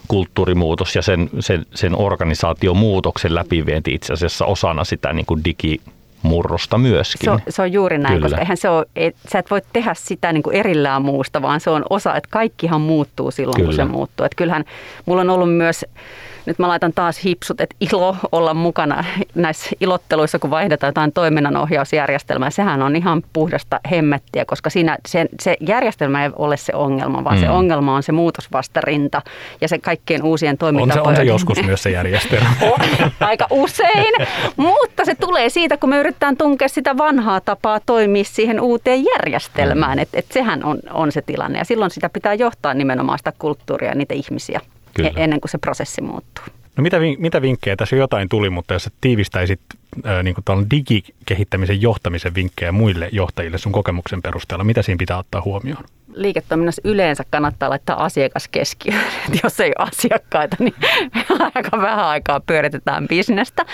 [0.09, 5.81] kulttuurimuutos ja sen, sen, sen organisaatiomuutoksen läpivienti itse asiassa osana sitä niin kuin digi,
[6.23, 7.25] murrosta myöskin.
[7.25, 8.25] Se on, se on juuri näin, Kyllä.
[8.25, 11.61] koska eihän se ole, et, sä et voi tehdä sitä niin kuin erillään muusta, vaan
[11.61, 13.67] se on osa, että kaikkihan muuttuu silloin, Kyllä.
[13.67, 14.27] kun se muuttuu.
[14.27, 14.65] Et kyllähän
[15.07, 15.85] mulla on ollut myös
[16.47, 22.51] nyt mä laitan taas hipsut, että ilo olla mukana näissä ilotteluissa, kun vaihdetaan jotain toiminnanohjausjärjestelmää.
[22.51, 27.37] Sehän on ihan puhdasta hemmettiä, koska siinä se, se järjestelmä ei ole se ongelma, vaan
[27.37, 27.41] mm.
[27.41, 29.23] se ongelma on se muutosvastarinta
[29.61, 31.09] ja se kaikkien uusien toimintapojen.
[31.09, 32.51] On se, on se joskus myös se järjestelmä.
[33.21, 34.15] Aika usein,
[34.57, 39.99] mutta se tulee siitä, kun me yritetään tunkea sitä vanhaa tapaa toimia siihen uuteen järjestelmään.
[39.99, 40.03] Mm.
[40.03, 43.89] Että et sehän on, on se tilanne ja silloin sitä pitää johtaa nimenomaan sitä kulttuuria
[43.89, 44.61] ja niitä ihmisiä.
[44.95, 45.11] Kyllä.
[45.17, 46.45] E- ennen kuin se prosessi muuttuu.
[46.77, 47.77] No mitä, mitä vinkkejä?
[47.77, 49.61] Tässä jotain tuli, mutta jos tiivistäisit
[50.07, 50.35] äh, niin
[50.71, 55.85] digikehittämisen johtamisen vinkkejä muille johtajille sun kokemuksen perusteella, mitä siinä pitää ottaa huomioon?
[56.15, 59.05] Liiketoiminnassa yleensä kannattaa laittaa asiakas keskiöön.
[59.43, 60.75] Jos ei ole asiakkaita, niin
[61.55, 63.67] aika vähän aikaa pyöritetään bisnestä.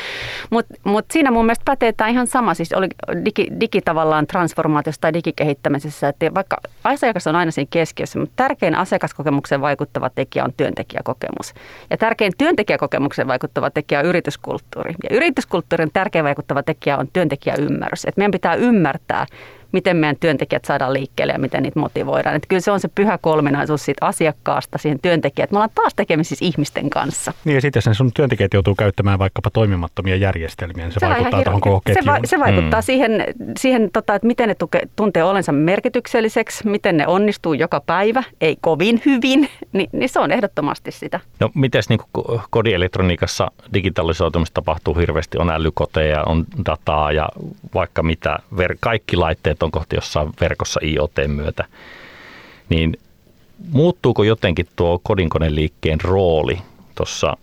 [0.51, 2.87] Mutta mut siinä mun mielestä pätee tämä ihan sama, siis oli
[3.25, 8.75] digi, digi tavallaan transformaatiossa tai digikehittämisessä, että vaikka asiakas on aina siinä keskiössä, mutta tärkein
[8.75, 11.55] asiakaskokemukseen vaikuttava tekijä on työntekijäkokemus.
[11.91, 14.95] Ja tärkein työntekijäkokemukseen vaikuttava tekijä on yrityskulttuuri.
[15.11, 18.05] Ja yrityskulttuurin tärkein vaikuttava tekijä on työntekijäymmärrys.
[18.05, 19.27] Että meidän pitää ymmärtää,
[19.77, 22.37] miten meidän työntekijät saadaan liikkeelle ja miten niitä motivoidaan.
[22.37, 25.51] Että kyllä se on se pyhä kolminaisuus siitä asiakkaasta siihen työntekijät.
[25.51, 27.33] Me ollaan taas tekemisissä ihmisten kanssa.
[27.45, 31.43] Niin ja sitten jos sun työntekijät joutuu käyttämään vaikkapa toimimattomia järjestelmiä, niin se, se vaikuttaa
[31.43, 32.05] tuohon koko ketjuun.
[32.05, 32.85] Se, va- se vaikuttaa mm.
[32.85, 33.25] siihen,
[33.59, 38.57] siihen tota, että miten ne tuke, tuntee olensa merkitykselliseksi, miten ne onnistuu joka päivä, ei
[38.61, 41.21] kovin hyvin, niin, niin se on ehdottomasti sitä.
[41.41, 42.01] No miten niin
[42.51, 47.29] kodielektroniikassa digitalisoitumista tapahtuu hirveästi, on älykoteja, on dataa ja
[47.75, 48.39] vaikka mitä,
[48.81, 51.65] kaikki laitteet on kohti jossain verkossa IoT myötä,
[52.69, 52.99] niin
[53.73, 56.59] muuttuuko jotenkin tuo kodinkoneliikkeen rooli
[56.95, 57.37] tuossa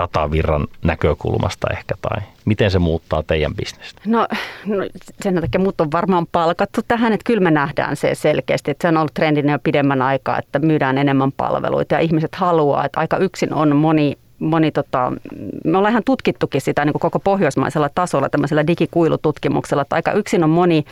[0.00, 4.02] datavirran näkökulmasta ehkä, tai miten se muuttaa teidän bisnestä?
[4.06, 4.26] No,
[4.66, 4.76] no
[5.20, 8.88] sen takia muut on varmaan palkattu tähän, että kyllä me nähdään se selkeästi, että se
[8.88, 13.16] on ollut trendinen jo pidemmän aikaa, että myydään enemmän palveluita ja ihmiset haluaa, että aika
[13.16, 15.12] yksin on moni moni, tota,
[15.64, 20.44] me ollaan ihan tutkittukin sitä niin kuin koko pohjoismaisella tasolla tämmöisellä digikuilututkimuksella, että aika yksin
[20.44, 20.84] on moni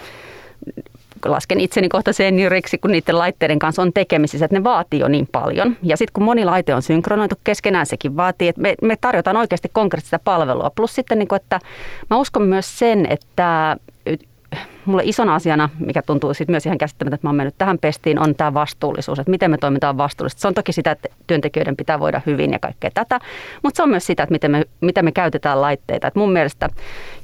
[1.24, 5.28] lasken itseni kohta senioriksi, kun niiden laitteiden kanssa on tekemisissä, että ne vaatii jo niin
[5.32, 5.76] paljon.
[5.82, 9.68] Ja sitten kun moni laite on synkronoitu keskenään, sekin vaatii, että me, me tarjotaan oikeasti
[9.72, 10.70] konkreettista palvelua.
[10.76, 11.60] Plus sitten, niin että
[12.10, 13.76] mä uskon myös sen, että
[14.86, 18.18] mulle isona asiana, mikä tuntuu sitten myös ihan käsittämättä, että mä oon mennyt tähän pestiin,
[18.18, 20.40] on tämä vastuullisuus, että miten me toimitaan vastuullisesti.
[20.40, 23.20] Se on toki sitä, että työntekijöiden pitää voida hyvin ja kaikkea tätä,
[23.62, 26.08] mutta se on myös sitä, että miten me, miten me käytetään laitteita.
[26.08, 26.68] Et mun mielestä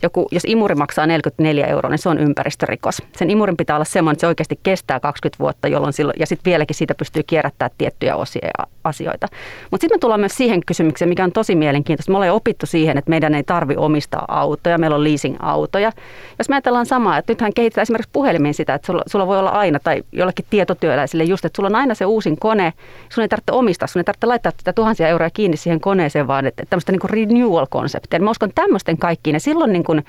[0.03, 3.03] joku, jos imuri maksaa 44 euroa, niin se on ympäristörikos.
[3.17, 6.51] Sen imurin pitää olla semmoinen, että se oikeasti kestää 20 vuotta, jolloin silloin, ja sitten
[6.51, 9.27] vieläkin siitä pystyy kierrättämään tiettyjä osia ja asioita.
[9.71, 12.13] Mutta sitten me tullaan myös siihen kysymykseen, mikä on tosi mielenkiintoista.
[12.13, 15.93] Me ollaan opittu siihen, että meidän ei tarvi omistaa autoja, meillä on leasing-autoja.
[16.39, 19.51] Jos me ajatellaan samaa, että nythän kehitetään esimerkiksi puhelimin sitä, että sulla, sulla voi olla
[19.51, 22.73] aina, tai jollekin tietotyöläisille just, että sulla on aina se uusin kone,
[23.09, 26.47] sun ei tarvitse omistaa, sun ei tarvitse laittaa sitä tuhansia euroa kiinni siihen koneeseen, vaan
[26.47, 28.21] että tämmöistä niin kuin renewal-konseptia.
[28.21, 30.05] Mä uskon tämmöisten kaikkiin, ja silloin niin kuin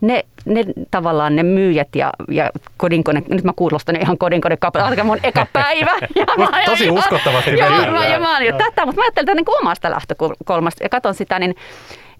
[0.00, 5.18] ne, ne tavallaan ne myyjät ja, ja kodinkone, nyt mä kuulostan ihan kodinkone alkaa mun
[5.22, 5.92] eka päivä.
[6.14, 7.50] Ja mä, Tosi uskottavasti.
[7.50, 11.38] Joo, mä, ja mä jo tätä, mutta mä ajattelen niin omasta lähtökulmasta ja katson sitä,
[11.38, 11.54] niin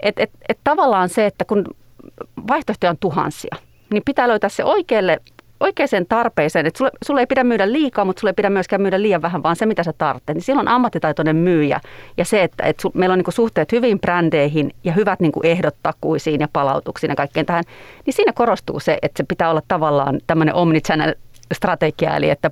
[0.00, 1.64] että et, et tavallaan se, että kun
[2.48, 3.56] vaihtoehtoja on tuhansia,
[3.94, 5.20] niin pitää löytää se oikealle
[5.60, 9.02] oikeaan tarpeeseen, että sulle, sulle ei pidä myydä liikaa, mutta sulle ei pidä myöskään myydä
[9.02, 10.34] liian vähän, vaan se, mitä sä tarvitset.
[10.34, 11.80] Niin silloin ammattitaitoinen myyjä
[12.16, 15.76] ja se, että, että su, meillä on niin suhteet hyvin brändeihin ja hyvät niin ehdot
[15.82, 17.64] takuisiin ja palautuksiin ja kaikkeen tähän,
[18.06, 21.14] niin siinä korostuu se, että se pitää olla tavallaan tämmöinen omnichannel
[21.54, 22.50] strategia, eli että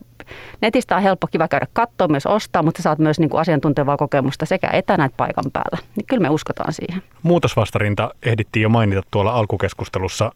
[0.60, 3.96] netistä on helppo kiva käydä katsoa, myös ostaa, mutta sä saat myös niin kuin asiantuntevaa
[3.96, 5.78] kokemusta sekä etänä että paikan päällä.
[5.96, 7.02] Niin kyllä me uskotaan siihen.
[7.22, 10.32] Muutosvastarinta ehdittiin jo mainita tuolla alkukeskustelussa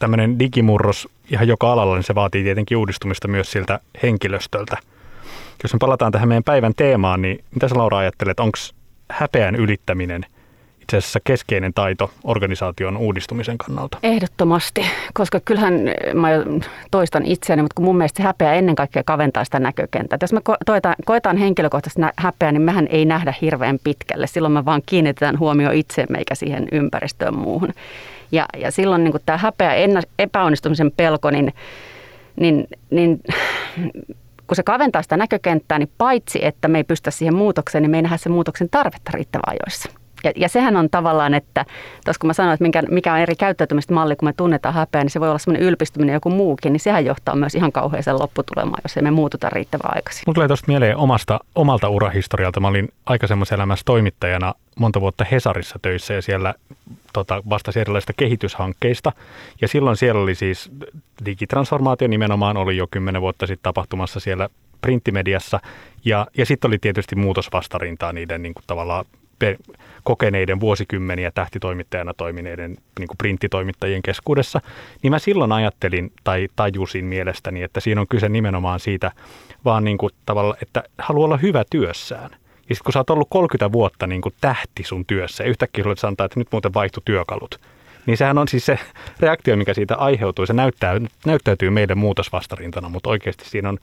[0.00, 4.76] tämmöinen digimurros ihan joka alalla, niin se vaatii tietenkin uudistumista myös siltä henkilöstöltä.
[5.62, 8.58] Jos me palataan tähän meidän päivän teemaan, niin mitä sä Laura ajattelet, onko
[9.10, 10.26] häpeän ylittäminen
[10.90, 13.98] itse asiassa keskeinen taito organisaation uudistumisen kannalta?
[14.02, 15.74] Ehdottomasti, koska kyllähän
[16.14, 16.28] mä
[16.90, 20.18] toistan itseäni, mutta kun mun mielestä se häpeä ennen kaikkea kaventaa sitä näkökenttää.
[20.20, 24.26] Jos me koetaan, koetaan henkilökohtaisesti häpeää, niin mehän ei nähdä hirveän pitkälle.
[24.26, 27.72] Silloin me vaan kiinnitetään huomio itseemme eikä siihen ympäristöön muuhun.
[28.32, 29.72] Ja, ja silloin niin tämä häpeä
[30.18, 31.52] epäonnistumisen pelko, niin,
[32.40, 33.20] niin, niin
[34.46, 37.98] kun se kaventaa sitä näkökenttää, niin paitsi että me ei pystytä siihen muutokseen, niin me
[37.98, 39.99] ei nähdä sen muutoksen tarvetta riittävän ajoissa.
[40.24, 41.64] Ja, ja sehän on tavallaan, että
[42.04, 45.04] tuossa kun mä sanoin, että mikä, mikä on eri käyttäytymistä malli, kun me tunnetaan häpeä,
[45.04, 48.80] niin se voi olla semmoinen ylpistyminen joku muukin, niin sehän johtaa myös ihan kauheeseen lopputulemaan,
[48.84, 50.22] jos emme muututa riittävän aikaisin.
[50.26, 52.60] Mulla tulee tuosta mieleen omasta, omalta urahistorialta.
[52.60, 56.54] Mä olin aikaisemmassa elämässä toimittajana monta vuotta Hesarissa töissä ja siellä
[57.12, 59.12] tota, vastasi erilaisista kehityshankkeista.
[59.60, 60.70] Ja silloin siellä oli siis
[61.24, 64.48] digitransformaatio nimenomaan oli jo kymmenen vuotta sitten tapahtumassa siellä
[64.80, 65.60] printtimediassa.
[66.04, 69.04] Ja, ja sitten oli tietysti muutosvastarintaa niiden niin kuin tavallaan
[70.02, 74.60] kokeneiden vuosikymmeniä tähtitoimittajana toimineiden niin kuin printtitoimittajien keskuudessa,
[75.02, 79.12] niin mä silloin ajattelin tai tajusin mielestäni, että siinä on kyse nimenomaan siitä
[79.64, 82.30] vaan niin kuin tavalla, että haluaa olla hyvä työssään.
[82.68, 85.84] Ja sitten kun sä oot ollut 30 vuotta niin kuin tähti sun työssä ja yhtäkkiä
[85.84, 87.60] sulle sanotaan, että nyt muuten vaihtui työkalut,
[88.06, 88.78] niin sehän on siis se
[89.20, 90.46] reaktio, mikä siitä aiheutuu.
[90.46, 93.78] Se näyttää, näyttäytyy meille muutosvastarintana, mutta oikeasti siinä on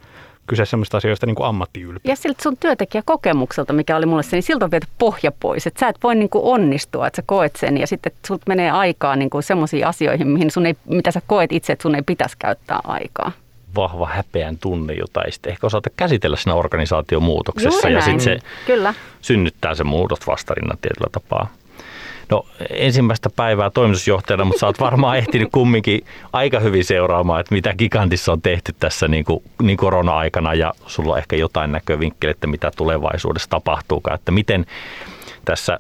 [0.48, 2.12] kyse sellaisista asioista niin kuin ammattiylpeä.
[2.12, 5.68] Ja siltä sun työntekijäkokemukselta, mikä oli mulle se, niin siltä on viety pohja pois.
[5.68, 8.72] Että sä et voi niin kuin onnistua, että sä koet sen ja sitten sulta menee
[8.72, 12.02] aikaa niin kuin semmoisiin asioihin, mihin sun ei, mitä sä koet itse, että sun ei
[12.02, 13.32] pitäisi käyttää aikaa
[13.76, 17.90] vahva häpeän tunne, jota ei sitten ehkä osata käsitellä siinä organisaatiomuutoksessa.
[17.90, 18.94] Juuri ja sitten se Kyllä.
[19.22, 21.48] synnyttää se muutosvastarinnan tietyllä tapaa.
[22.30, 27.74] No ensimmäistä päivää toimitusjohtajana, mutta sä oot varmaan ehtinyt kumminkin aika hyvin seuraamaan, että mitä
[27.74, 30.54] Gigantissa on tehty tässä niin, kuin, niin korona-aikana.
[30.54, 34.66] Ja sulla on ehkä jotain näkövinkkeliä, että mitä tulevaisuudessa tapahtuukaan, että miten
[35.46, 35.80] tässä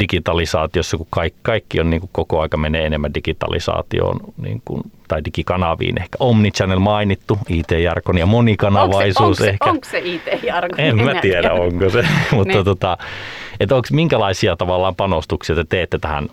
[0.00, 5.24] digitalisaatiossa, kun kaikki, kaikki on niin kuin koko aika menee enemmän digitalisaatioon niin kuin, tai
[5.24, 6.00] digikanaviin.
[6.00, 9.70] Ehkä Omnichannel mainittu, IT-jarkon ja monikanavaisuus onko se, ehkä.
[9.70, 10.80] Onko se IT-jarkon?
[10.80, 12.02] En mä tiedä, onko se,
[12.36, 12.64] mutta niin.
[12.64, 12.98] tota,
[13.60, 16.28] että onko minkälaisia tavallaan panostuksia te teette tähän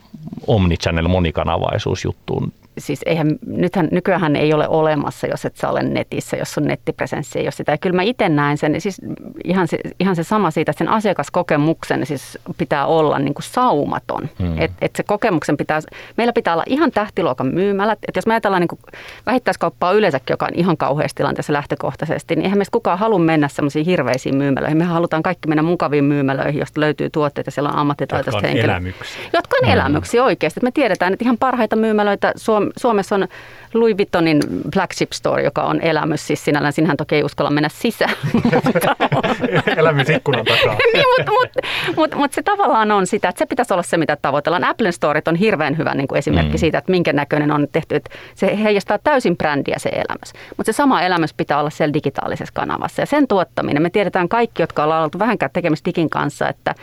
[0.48, 6.54] Omnichannel monikanavaisuusjuttuun siis eihän, nythän, nykyään ei ole olemassa, jos et sä ole netissä, jos
[6.54, 7.72] sun nettipresenssi ei ole sitä.
[7.72, 9.02] Ja kyllä mä itse näen sen, siis
[9.44, 14.30] ihan se, ihan se sama siitä, että sen asiakaskokemuksen siis pitää olla niin kuin saumaton.
[14.40, 14.62] Hmm.
[14.62, 15.80] Että et se kokemuksen pitää,
[16.18, 18.00] meillä pitää olla ihan tähtiluokan myymälät.
[18.08, 22.44] Että jos me ajatellaan niin kuin vähittäiskauppaa yleensäkin, joka on ihan kauheassa tilanteessa lähtökohtaisesti, niin
[22.44, 24.78] eihän meistä kukaan halua mennä semmoisiin hirveisiin myymälöihin.
[24.78, 28.76] Me halutaan kaikki mennä mukaviin myymälöihin, josta löytyy tuotteita, siellä on ammattitaitoista henkilöä.
[28.76, 29.22] Jotka on elämyksiä.
[29.34, 29.74] Jotka on hmm.
[29.74, 30.60] elämyksiä oikeasti.
[30.64, 33.28] Me tiedetään, että ihan parhaita myymälöitä Suom- Suomessa on
[33.74, 34.42] Louis Vuittonin
[34.74, 36.28] flagship store, joka on elämys.
[36.28, 38.14] Siis sinällään sinähän toki ei uskalla mennä sisään.
[39.78, 40.78] elämys ikkunan takaa.
[40.94, 41.50] niin, mutta mut,
[41.96, 44.64] mut, mut se tavallaan on sitä, että se pitäisi olla se, mitä tavoitellaan.
[44.64, 46.58] Apple Storet on hirveän hyvä niin kuin esimerkki mm.
[46.58, 47.96] siitä, että minkä näköinen on tehty.
[47.96, 50.34] Että se heijastaa täysin brändiä se elämys.
[50.58, 53.02] Mutta se sama elämys pitää olla siellä digitaalisessa kanavassa.
[53.02, 56.76] Ja sen tuottaminen, me tiedetään kaikki, jotka ollaan oltu vähänkään tekemistä digin kanssa, että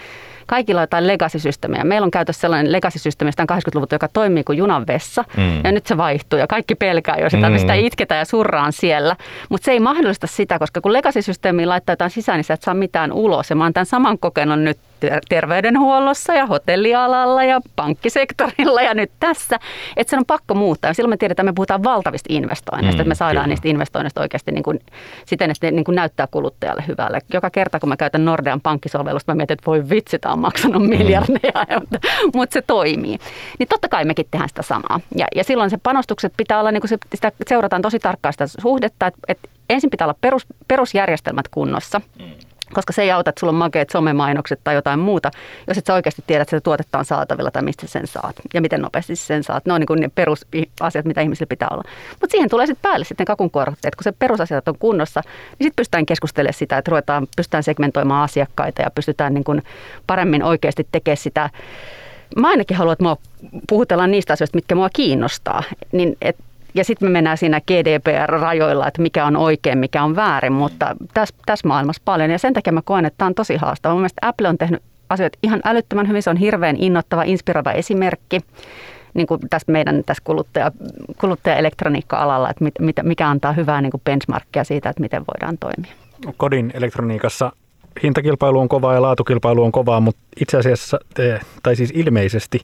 [0.47, 1.85] kaikilla on jotain legacy-systeemejä.
[1.85, 5.25] Meillä on käytössä sellainen legacy-systeemi, 80-luvulta, joka toimii kuin junan vessa.
[5.37, 5.61] Mm.
[5.65, 7.59] Ja nyt se vaihtuu ja kaikki pelkää jo sitä, mm.
[7.59, 9.17] sitä itketään ja surraan siellä.
[9.49, 12.75] Mutta se ei mahdollista sitä, koska kun legacy-systeemiin laittaa jotain sisään, niin sä et saa
[12.75, 13.51] mitään ulos.
[13.51, 14.79] Ja mä oon tämän saman kokenut nyt
[15.29, 19.59] terveydenhuollossa ja hotellialalla ja pankkisektorilla ja nyt tässä,
[19.97, 20.90] että se on pakko muuttaa.
[20.90, 23.47] Ja silloin me tiedetään, että me puhutaan valtavista investoinneista, mm, että me saadaan kyllä.
[23.47, 24.81] niistä investoinneista oikeasti niin kuin,
[25.27, 27.19] siten, että ne niin kuin näyttää kuluttajalle hyvälle.
[27.33, 30.83] Joka kerta, kun mä käytän Nordean pankkisovellusta, mä mietin, että voi vitsi, tämä on maksanut
[30.83, 30.88] mm.
[30.88, 31.75] miljardeja, mm.
[31.81, 31.99] mutta,
[32.35, 33.19] mutta se toimii.
[33.59, 35.01] Niin totta kai mekin tehdään sitä samaa.
[35.17, 38.47] Ja, ja silloin se panostukset pitää olla, niin kuin se, sitä seurataan tosi tarkkaan sitä
[38.47, 42.01] suhdetta, että, että ensin pitää olla perus, perusjärjestelmät kunnossa.
[42.19, 42.25] Mm
[42.75, 45.31] koska se ei auta, että sulla on makeat somemainokset tai jotain muuta,
[45.69, 48.61] jos et sä oikeasti tiedä, että se tuotetta on saatavilla tai mistä sen saat ja
[48.61, 49.67] miten nopeasti sen saat.
[49.67, 51.83] Ne on niin kuin ne perusasiat, mitä ihmisillä pitää olla.
[52.11, 53.95] Mutta siihen tulee sitten päälle sitten kakun korotteet.
[53.95, 58.83] Kun se perusasiat on kunnossa, niin sitten pystytään keskustelemaan sitä, että ruvetaan, pystytään segmentoimaan asiakkaita
[58.83, 59.63] ja pystytään niin kuin
[60.07, 61.51] paremmin oikeasti tekemään sitä
[62.37, 63.17] Mä ainakin haluan, että mua
[63.69, 65.63] puhutellaan niistä asioista, mitkä mua kiinnostaa.
[65.93, 66.37] Niin, et
[66.75, 71.35] ja sitten me mennään siinä GDPR-rajoilla, että mikä on oikein, mikä on väärin, mutta tässä
[71.47, 72.31] täs maailmassa paljon.
[72.31, 73.95] Ja sen takia mä koen, että tämä on tosi haastavaa.
[73.95, 76.23] Mun mielestä Apple on tehnyt asioita ihan älyttömän hyvin.
[76.23, 78.41] Se on hirveän innoittava, inspiroiva esimerkki
[79.15, 80.71] niin kuin tässä meidän tässä kuluttaja,
[81.21, 85.93] kuluttaja-elektroniikka-alalla, että mit, mit, mikä antaa hyvää niin kuin benchmarkkia siitä, että miten voidaan toimia.
[86.37, 87.53] Kodin elektroniikassa
[88.03, 90.99] hintakilpailu on kovaa ja laatukilpailu on kovaa, mutta itse asiassa,
[91.63, 92.61] tai siis ilmeisesti,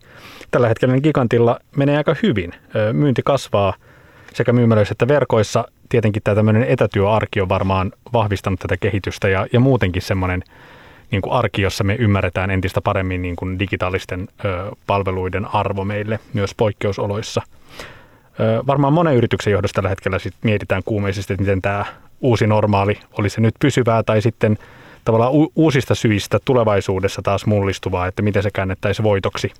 [0.51, 2.53] tällä hetkellä gigantilla menee aika hyvin.
[2.93, 3.75] Myynti kasvaa–
[4.35, 5.65] sekä myymälöissä että verkoissa.
[5.89, 10.43] Tietenkin tämä tämmöinen etätyöarki on varmaan vahvistanut tätä kehitystä ja, ja muutenkin semmoinen
[11.11, 16.19] niin kuin arki, jossa me ymmärretään entistä paremmin niin kuin digitaalisten ö, palveluiden arvo meille
[16.33, 17.43] myös poikkeusoloissa.
[18.41, 21.85] Ö, varmaan monen yrityksen johdosta tällä hetkellä sit mietitään kuumeisesti, että miten tämä
[22.21, 24.59] uusi normaali, oli se nyt pysyvää tai sitten
[25.05, 29.53] tavallaan u- uusista syistä tulevaisuudessa taas mullistuvaa, että miten se käännettäisiin voitoksi,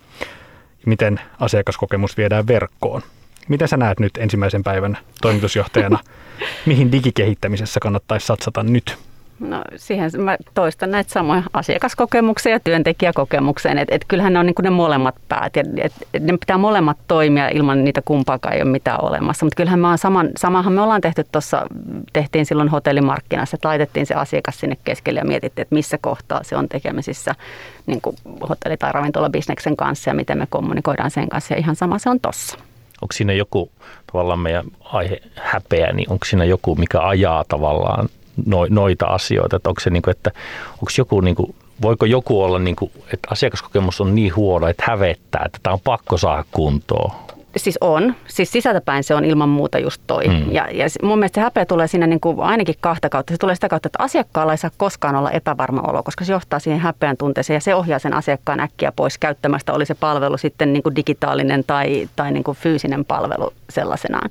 [0.87, 3.03] miten asiakaskokemus viedään verkkoon.
[3.49, 5.99] Mitä sä näet nyt ensimmäisen päivän toimitusjohtajana?
[6.67, 8.99] Mihin digikehittämisessä kannattaisi satsata nyt?
[9.41, 13.73] No siihen mä toistan näitä samoja asiakaskokemuksia ja työntekijäkokemuksia.
[13.73, 16.99] Että et kyllähän ne on niin ne molemmat päät ja et, et ne pitää molemmat
[17.09, 19.47] toimia ilman niitä kumpaakaan ei ole mitään olemassa.
[19.47, 21.67] Mutta kyllähän me on saman, samahan me ollaan tehty tuossa,
[22.13, 26.57] tehtiin silloin hotellimarkkinassa, että laitettiin se asiakas sinne keskelle ja mietittiin, että missä kohtaa se
[26.57, 27.35] on tekemisissä
[27.87, 28.01] niin
[28.49, 31.55] hotelli- tai ravintolabisneksen kanssa ja miten me kommunikoidaan sen kanssa.
[31.55, 32.59] Ja ihan sama se on tossa.
[33.03, 33.71] Onko siinä joku
[34.13, 38.09] tavallaan meidän aihe häpeä, niin onko siinä joku, mikä ajaa tavallaan
[38.71, 40.31] noita asioita, että onko se niin kuin, että
[40.73, 44.85] onko joku niin kuin, voiko joku olla, niin kuin, että asiakaskokemus on niin huono, että
[44.87, 47.11] hävettää, että tämä on pakko saada kuntoon?
[47.57, 48.15] Siis on.
[48.29, 50.29] Siis sisältäpäin se on ilman muuta just toi.
[50.29, 50.53] Mm.
[50.53, 53.35] Ja, ja mun mielestä se häpeä tulee siinä niin kuin ainakin kahta kautta.
[53.35, 56.59] Se tulee sitä kautta, että asiakkaalla ei saa koskaan olla epävarma olo, koska se johtaa
[56.59, 60.73] siihen häpeän tunteeseen ja se ohjaa sen asiakkaan äkkiä pois käyttämästä, oli se palvelu sitten
[60.73, 64.29] niin kuin digitaalinen tai, tai niin kuin fyysinen palvelu sellaisenaan.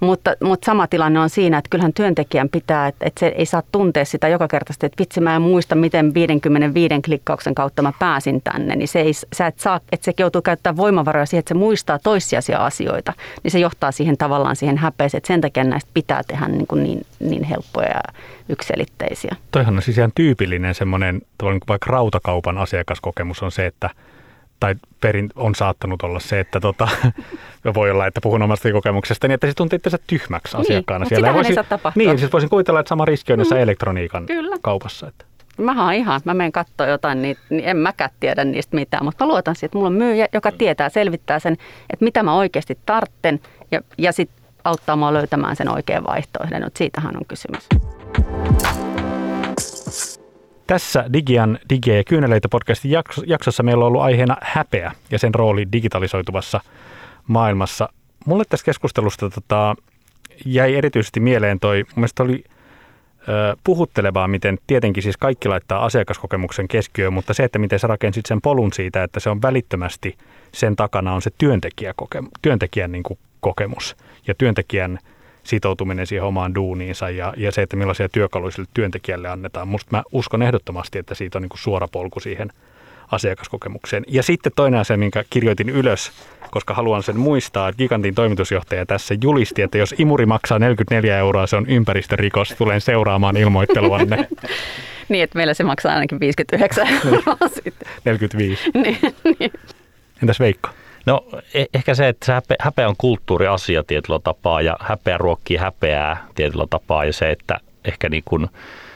[0.00, 3.62] Mutta, mutta sama tilanne on siinä, että kyllähän työntekijän pitää, että, että se ei saa
[3.72, 8.42] tuntea sitä joka kerta, että vitsi mä en muista, miten 55 klikkauksen kautta mä pääsin
[8.42, 11.58] tänne, niin se ei, sä et saa, että se joutuu käyttämään voimavaroja siihen, että se
[11.58, 16.22] muistaa toissijaisia asioita, niin se johtaa siihen tavallaan siihen häpeeseen, että sen takia näistä pitää
[16.28, 18.02] tehdä niin, kuin niin, niin helppoja ja
[18.48, 19.36] ykselitteisiä.
[19.50, 21.22] Toihan on siis ihan tyypillinen semmoinen,
[21.68, 23.90] vaikka rautakaupan asiakaskokemus on se, että–
[24.60, 26.88] tai perin on saattanut olla se, että tota,
[27.74, 31.08] voi olla, että puhun omasta kokemuksesta, niin että se tuntuu itse tyhmäksi niin, asiakkaana niin,
[31.08, 31.34] siellä.
[31.34, 31.56] Voisin,
[31.94, 33.56] niin, siis voisin kuvitella, että sama riski on mm.
[33.56, 34.56] elektroniikan Kyllä.
[34.62, 35.08] kaupassa.
[35.08, 35.24] Että.
[35.58, 39.28] Mä ihan, mä menen katsoa jotain, niin, niin en mäkään tiedä niistä mitään, mutta mä
[39.28, 41.52] luotan siihen, että mulla on myyjä, joka tietää, selvittää sen,
[41.92, 43.40] että mitä mä oikeasti tartten
[43.70, 46.70] ja, ja sitten auttaa mua löytämään sen oikean vaihtoehdon.
[46.74, 47.68] Siitähän on kysymys.
[50.66, 51.58] Tässä Digian
[52.06, 52.90] Kyyneleitä podcastin
[53.26, 56.60] jaksossa meillä on ollut aiheena häpeä ja sen rooli digitalisoituvassa
[57.26, 57.88] maailmassa.
[58.26, 59.76] Mulle tässä keskustelusta tota,
[60.44, 62.44] jäi erityisesti mieleen toi, mun mielestä oli
[63.28, 68.26] ö, puhuttelevaa, miten tietenkin siis kaikki laittaa asiakaskokemuksen keskiöön, mutta se, että miten sä rakensit
[68.26, 70.18] sen polun siitä, että se on välittömästi
[70.52, 71.30] sen takana on se
[72.42, 73.96] työntekijän niin kuin kokemus
[74.26, 74.98] ja työntekijän
[75.46, 79.68] sitoutuminen siihen omaan duuniinsa ja, ja se, että millaisia työkaluja sille työntekijälle annetaan.
[79.68, 82.52] Musta mä uskon ehdottomasti, että siitä on niin kuin suora polku siihen
[83.12, 84.04] asiakaskokemukseen.
[84.08, 86.12] Ja sitten toinen asia, minkä kirjoitin ylös,
[86.50, 91.46] koska haluan sen muistaa, että Gigantin toimitusjohtaja tässä julisti, että jos imuri maksaa 44 euroa,
[91.46, 94.28] se on ympäristörikos, tulen seuraamaan ilmoitteluanne.
[95.08, 97.36] niin, että meillä se maksaa ainakin 59 euroa
[98.04, 98.70] 45.
[98.74, 98.98] niin,
[99.40, 99.52] niin.
[100.22, 100.70] Entäs Veikko?
[101.06, 106.26] No e- ehkä se, että häpeä, häpeä on kulttuuriasia tietyllä tapaa ja häpeä ruokkii häpeää
[106.34, 108.48] tietyllä tapaa ja se, että ehkä niin kuin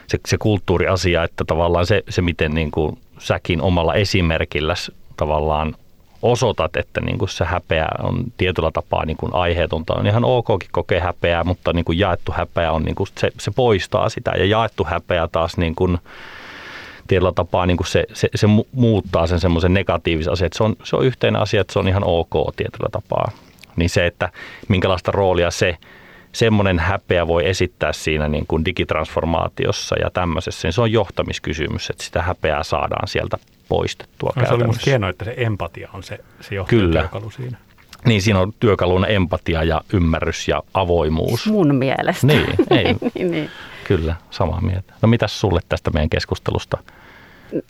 [0.06, 4.74] se, se kulttuuriasia, että tavallaan se, se miten niin kuin säkin omalla esimerkillä
[5.16, 5.74] tavallaan
[6.22, 9.94] osoitat, että niin kuin se häpeä on tietyllä tapaa niin kuin aiheetonta.
[9.94, 13.50] On ihan okkin kokea häpeää, mutta niin kuin jaettu häpeä on, niin kuin se, se
[13.50, 15.98] poistaa sitä ja jaettu häpeä taas niin kuin,
[17.10, 20.76] tietyllä tapaa niin kuin se, se, se, muuttaa sen semmoisen negatiivisen asian, että se on,
[20.84, 23.30] se on yhteinen asia, että se on ihan ok tietyllä tapaa.
[23.76, 24.28] Niin se, että
[24.68, 25.76] minkälaista roolia se
[26.32, 32.04] semmoinen häpeä voi esittää siinä niin kuin digitransformaatiossa ja tämmöisessä, niin se on johtamiskysymys, että
[32.04, 33.38] sitä häpeää saadaan sieltä
[33.68, 37.58] poistettua no, Se oli musta hienoa, että se empatia on se, se työkalu siinä.
[38.04, 41.46] Niin, siinä on työkaluna empatia ja ymmärrys ja avoimuus.
[41.46, 42.26] Mun mielestä.
[42.26, 42.84] Niin, ei.
[43.14, 43.50] niin, niin.
[43.84, 44.94] Kyllä, samaa mieltä.
[45.02, 46.78] No mitäs sulle tästä meidän keskustelusta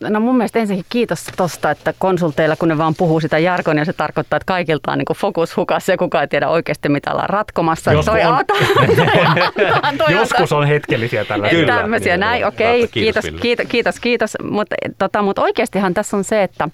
[0.01, 3.93] No mun mielestä ensinnäkin kiitos tuosta, että konsulteilla, kun ne vaan puhuu sitä jargonia, se
[3.93, 7.93] tarkoittaa, että kaikilta on niin fokus hukassa ja kukaan ei tiedä oikeasti, mitä ollaan ratkomassa.
[7.93, 11.59] Joskus toi, on, toi, toi, Joskus on hetkellisiä tällaisia.
[11.59, 11.77] Kyllä.
[11.77, 14.37] Tämmöisiä, näin, okei, okay, kiitos, kiitos, kiitos, kiitos, kiitos.
[14.51, 16.69] Mutta tota, mut oikeastihan tässä on se, että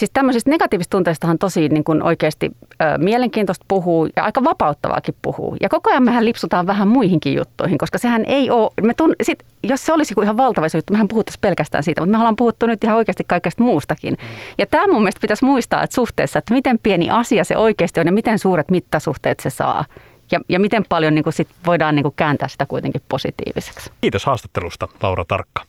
[0.00, 5.56] Siis tämmöisistä negatiivisista tunteistahan tosi niin kuin oikeasti ö, mielenkiintoista puhuu ja aika vapauttavaakin puhuu.
[5.60, 9.44] Ja koko ajan mehän lipsutaan vähän muihinkin juttuihin, koska sehän ei ole, me tun, sit,
[9.62, 12.84] jos se olisi ihan valtava juttu, mehän puhuttaisiin pelkästään siitä, mutta me ollaan puhuttu nyt
[12.84, 14.16] ihan oikeasti kaikesta muustakin.
[14.58, 18.06] Ja tämä mun mielestä pitäisi muistaa, että suhteessa, että miten pieni asia se oikeasti on
[18.06, 19.84] ja miten suuret mittasuhteet se saa.
[20.32, 23.90] Ja, ja miten paljon niin kuin sit voidaan niin kuin kääntää sitä kuitenkin positiiviseksi.
[24.00, 25.62] Kiitos haastattelusta, Laura Tarkka.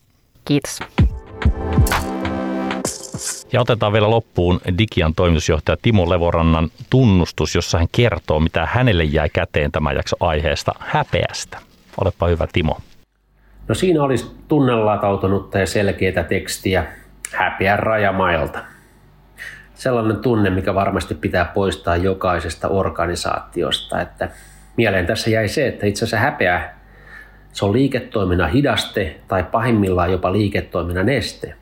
[0.45, 0.79] Kiitos.
[3.53, 9.29] Ja otetaan vielä loppuun Digian toimitusjohtaja Timo Levorannan tunnustus, jossa hän kertoo, mitä hänelle jäi
[9.29, 11.57] käteen tämän jakso aiheesta häpeästä.
[12.01, 12.77] Olepa hyvä Timo.
[13.67, 16.85] No siinä olisi tunnelatautunutta ja selkeää tekstiä
[17.31, 18.59] häpeän rajamailta.
[19.73, 24.01] Sellainen tunne, mikä varmasti pitää poistaa jokaisesta organisaatiosta.
[24.01, 24.29] Että
[24.77, 26.69] mieleen tässä jäi se, että itse asiassa häpeä
[27.53, 31.60] se on liiketoiminnan hidaste tai pahimmillaan jopa liiketoiminnan este.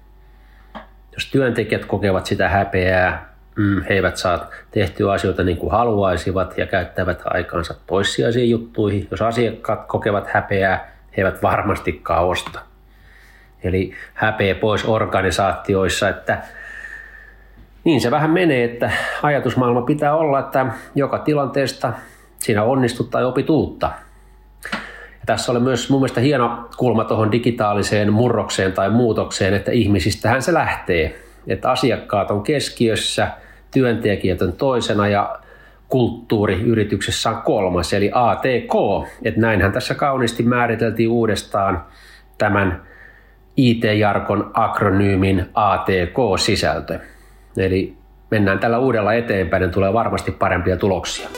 [1.19, 6.65] Jos työntekijät kokevat sitä häpeää, mm, he eivät saa tehtyä asioita niin kuin haluaisivat ja
[6.65, 9.07] käyttävät aikaansa toissijaisiin juttuihin.
[9.11, 12.59] Jos asiakkaat kokevat häpeää, he eivät varmastikaan osta.
[13.63, 16.37] Eli häpeä pois organisaatioissa, että
[17.83, 18.91] niin se vähän menee, että
[19.23, 20.65] ajatusmaailma pitää olla, että
[20.95, 21.93] joka tilanteesta
[22.39, 23.91] siinä onnistut tai opit uutta.
[25.29, 30.53] Tässä oli myös mun mielestä hieno kulma tuohon digitaaliseen murrokseen tai muutokseen, että ihmisistähän se
[30.53, 31.19] lähtee.
[31.47, 33.27] Että asiakkaat on keskiössä,
[33.71, 35.39] työntekijät on toisena ja
[35.87, 38.73] kulttuuri yrityksessä on kolmas, eli ATK.
[39.23, 41.83] Että näinhän tässä kauniisti määriteltiin uudestaan
[42.37, 42.81] tämän
[43.57, 46.99] IT-jarkon akronyymin ATK-sisältö.
[47.57, 47.97] Eli
[48.31, 51.29] mennään tällä uudella eteenpäin, niin tulee varmasti parempia tuloksia.